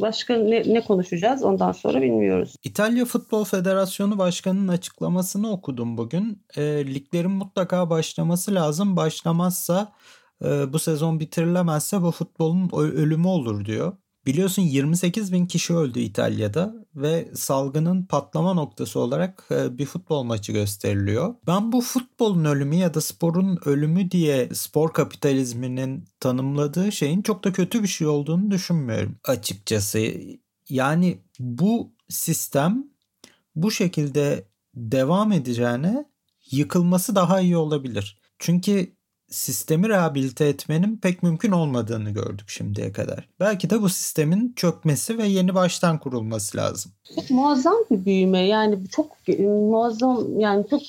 başka 0.00 0.36
ne, 0.36 0.74
ne 0.74 0.84
konuşacağız 0.84 1.42
ondan 1.42 1.72
sonra 1.72 2.02
bilmiyoruz. 2.02 2.54
İtalya 2.64 3.04
Futbol 3.04 3.44
Federasyonu 3.44 4.18
Başkanı'nın 4.18 4.68
açıklamasını 4.68 5.52
okudum 5.52 5.96
bugün. 5.96 6.42
E, 6.56 6.62
liglerin 6.94 7.30
mutlaka 7.30 7.90
başlaması 7.90 8.54
lazım. 8.54 8.96
Başlamazsa 8.96 9.92
e, 10.44 10.72
bu 10.72 10.78
sezon 10.78 11.20
bitirilemezse 11.20 12.02
bu 12.02 12.10
futbolun 12.10 12.70
ölümü 12.72 13.26
olur 13.26 13.64
diyor. 13.64 13.92
Biliyorsun 14.26 14.62
28 14.62 15.32
bin 15.32 15.46
kişi 15.46 15.74
öldü 15.74 16.00
İtalya'da 16.00 16.74
ve 16.94 17.30
salgının 17.34 18.02
patlama 18.04 18.54
noktası 18.54 19.00
olarak 19.00 19.48
e, 19.50 19.78
bir 19.78 19.86
futbol 19.86 20.22
maçı 20.22 20.52
gösteriliyor. 20.52 21.34
Ben 21.46 21.72
bu 21.72 21.80
futbolun 21.80 22.44
ölümü 22.44 22.76
ya 22.76 22.94
da 22.94 23.00
sporun 23.00 23.58
ölümü 23.64 24.10
diye 24.10 24.48
spor 24.54 24.92
kapitalizminin 24.92 26.04
tanımladığı 26.20 26.92
şeyin 26.92 27.22
çok 27.22 27.44
da 27.44 27.52
kötü 27.52 27.82
bir 27.82 27.88
şey 27.88 28.06
olduğunu 28.06 28.50
düşünmüyorum 28.50 29.16
açıkçası. 29.24 30.12
Yani 30.68 31.18
bu 31.38 31.92
sistem 32.08 32.84
bu 33.54 33.70
şekilde 33.70 34.44
devam 34.74 35.32
edeceğine 35.32 36.04
yıkılması 36.50 37.14
daha 37.14 37.40
iyi 37.40 37.56
olabilir. 37.56 38.20
Çünkü 38.38 38.92
sistemi 39.30 39.88
rehabilite 39.88 40.44
etmenin 40.44 40.96
pek 40.96 41.22
mümkün 41.22 41.52
olmadığını 41.52 42.10
gördük 42.10 42.48
şimdiye 42.48 42.92
kadar. 42.92 43.28
Belki 43.40 43.70
de 43.70 43.82
bu 43.82 43.88
sistemin 43.88 44.52
çökmesi 44.56 45.18
ve 45.18 45.26
yeni 45.26 45.54
baştan 45.54 45.98
kurulması 45.98 46.56
lazım. 46.56 46.92
Çok 47.14 47.30
muazzam 47.30 47.76
bir 47.90 48.04
büyüme 48.04 48.46
yani 48.46 48.88
çok 48.88 49.16
muazzam 49.38 50.40
yani 50.40 50.66
çok 50.70 50.82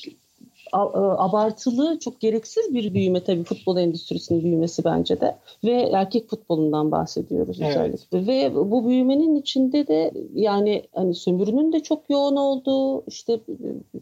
abartılı, 0.74 2.00
çok 2.00 2.20
gereksiz 2.20 2.74
bir 2.74 2.94
büyüme 2.94 3.24
tabii 3.24 3.44
futbol 3.44 3.78
endüstrisinin 3.78 4.44
büyümesi 4.44 4.84
bence 4.84 5.22
de. 5.22 5.36
Ve 5.64 5.90
erkek 5.94 6.30
futbolundan 6.30 6.92
bahsediyoruz 6.92 7.58
evet. 7.62 7.70
özellikle. 7.70 8.28
Ve 8.28 8.56
bu 8.56 8.88
büyümenin 8.88 9.36
içinde 9.36 9.88
de 9.88 10.12
yani 10.36 10.84
hani 10.96 11.16
sömürünün 11.16 11.74
de 11.74 11.80
çok 11.80 12.10
yoğun 12.10 12.36
olduğu, 12.36 13.04
işte 13.08 13.40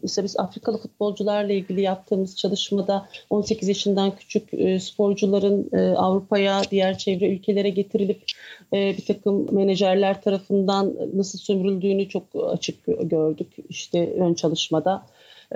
mesela 0.02 0.24
biz 0.24 0.38
Afrikalı 0.38 0.78
futbolcularla 0.78 1.52
ilgili 1.52 1.80
yaptığımız 1.80 2.36
çalışmada 2.36 3.08
18 3.30 3.68
yaşından 3.68 4.16
küçük 4.16 4.54
e, 4.54 4.80
sporcuların 4.80 5.68
e, 5.72 5.96
Avrupa'ya, 5.96 6.62
diğer 6.70 6.98
çevre 6.98 7.34
ülkelere 7.34 7.70
getirilip 7.70 8.22
bir 8.72 9.06
takım 9.06 9.54
menajerler 9.54 10.22
tarafından 10.22 10.94
nasıl 11.14 11.38
sömürüldüğünü 11.38 12.08
çok 12.08 12.22
açık 12.48 12.86
gördük 12.86 13.48
işte 13.68 14.12
ön 14.12 14.34
çalışmada. 14.34 15.02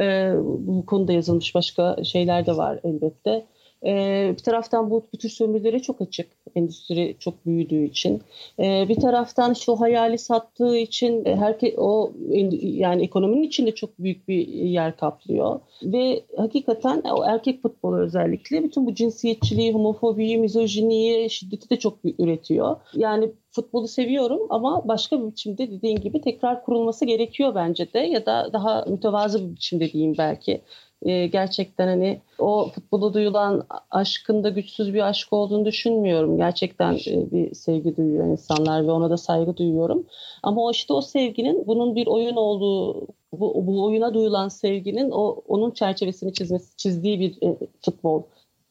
E, 0.00 0.32
bu 0.38 0.86
konuda 0.86 1.12
yazılmış 1.12 1.54
başka 1.54 2.04
şeyler 2.04 2.46
de 2.46 2.56
var 2.56 2.80
elbette. 2.84 3.46
E, 3.86 4.34
bir 4.38 4.42
taraftan 4.42 4.90
bu, 4.90 5.06
bu 5.12 5.18
tür 5.18 5.28
sömürülere 5.28 5.78
çok 5.78 6.00
açık. 6.00 6.26
Endüstri 6.54 7.16
çok 7.18 7.46
büyüdüğü 7.46 7.84
için. 7.84 8.22
E, 8.58 8.88
bir 8.88 8.96
taraftan 9.00 9.52
işte 9.52 9.72
o 9.72 9.80
hayali 9.80 10.18
sattığı 10.18 10.76
için 10.76 11.24
herke, 11.24 11.74
o 11.76 12.12
yani 12.60 13.02
ekonominin 13.02 13.42
içinde 13.42 13.74
çok 13.74 13.98
büyük 13.98 14.28
bir 14.28 14.48
yer 14.48 14.96
kaplıyor. 14.96 15.60
Ve 15.82 16.24
hakikaten 16.36 17.02
o 17.02 17.24
erkek 17.24 17.62
futbolu 17.62 17.96
özellikle 18.00 18.62
bütün 18.62 18.86
bu 18.86 18.94
cinsiyetçiliği, 18.94 19.72
homofobiyi, 19.74 20.38
mizojiniyi, 20.38 21.30
şiddeti 21.30 21.70
de 21.70 21.78
çok 21.78 21.98
üretiyor. 22.18 22.76
Yani 22.94 23.32
futbolu 23.50 23.88
seviyorum 23.88 24.40
ama 24.50 24.88
başka 24.88 25.20
bir 25.20 25.26
biçimde 25.26 25.70
dediğin 25.70 25.96
gibi 25.96 26.20
tekrar 26.20 26.64
kurulması 26.64 27.04
gerekiyor 27.04 27.54
bence 27.54 27.92
de 27.92 27.98
ya 27.98 28.26
da 28.26 28.50
daha 28.52 28.84
mütevazı 28.88 29.46
bir 29.46 29.54
biçimde 29.56 29.92
diyeyim 29.92 30.14
belki. 30.18 30.60
Ee, 31.04 31.26
gerçekten 31.26 31.86
hani 31.86 32.20
o 32.38 32.70
futbolu 32.74 33.14
duyulan 33.14 33.66
aşkın 33.90 34.44
da 34.44 34.48
güçsüz 34.48 34.94
bir 34.94 35.08
aşk 35.08 35.32
olduğunu 35.32 35.64
düşünmüyorum. 35.64 36.36
Gerçekten 36.36 36.92
e, 36.92 37.30
bir 37.32 37.54
sevgi 37.54 37.96
duyuyor 37.96 38.26
insanlar 38.26 38.86
ve 38.86 38.90
ona 38.90 39.10
da 39.10 39.16
saygı 39.16 39.56
duyuyorum. 39.56 40.06
Ama 40.42 40.62
o 40.62 40.70
işte 40.70 40.92
o 40.92 41.02
sevginin 41.02 41.66
bunun 41.66 41.96
bir 41.96 42.06
oyun 42.06 42.36
olduğu 42.36 43.06
bu, 43.32 43.66
bu 43.66 43.84
oyuna 43.84 44.14
duyulan 44.14 44.48
sevginin 44.48 45.10
o 45.10 45.42
onun 45.48 45.70
çerçevesini 45.70 46.32
çizmesi, 46.32 46.76
çizdiği 46.76 47.20
bir 47.20 47.48
e, 47.48 47.56
futbol 47.84 48.22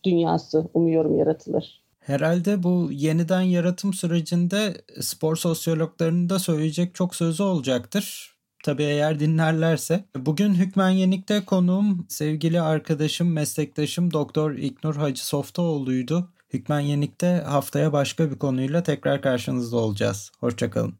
dünyası 0.03 0.67
umuyorum 0.73 1.17
yaratılır. 1.17 1.83
Herhalde 1.99 2.63
bu 2.63 2.89
yeniden 2.91 3.41
yaratım 3.41 3.93
sürecinde 3.93 4.73
spor 5.01 5.35
sosyologlarının 5.35 6.29
da 6.29 6.39
söyleyecek 6.39 6.95
çok 6.95 7.15
sözü 7.15 7.43
olacaktır. 7.43 8.32
Tabii 8.63 8.83
eğer 8.83 9.19
dinlerlerse. 9.19 10.05
Bugün 10.15 10.53
Hükmen 10.53 10.89
Yenik'te 10.89 11.45
konuğum 11.45 12.05
sevgili 12.09 12.61
arkadaşım, 12.61 13.33
meslektaşım 13.33 14.13
Doktor 14.13 14.51
İknur 14.51 14.95
Hacı 14.95 15.25
Softaoğlu'ydu. 15.25 16.29
Hükmen 16.53 16.79
Yenik'te 16.79 17.43
haftaya 17.47 17.93
başka 17.93 18.31
bir 18.31 18.39
konuyla 18.39 18.83
tekrar 18.83 19.21
karşınızda 19.21 19.77
olacağız. 19.77 20.31
Hoşçakalın. 20.39 20.93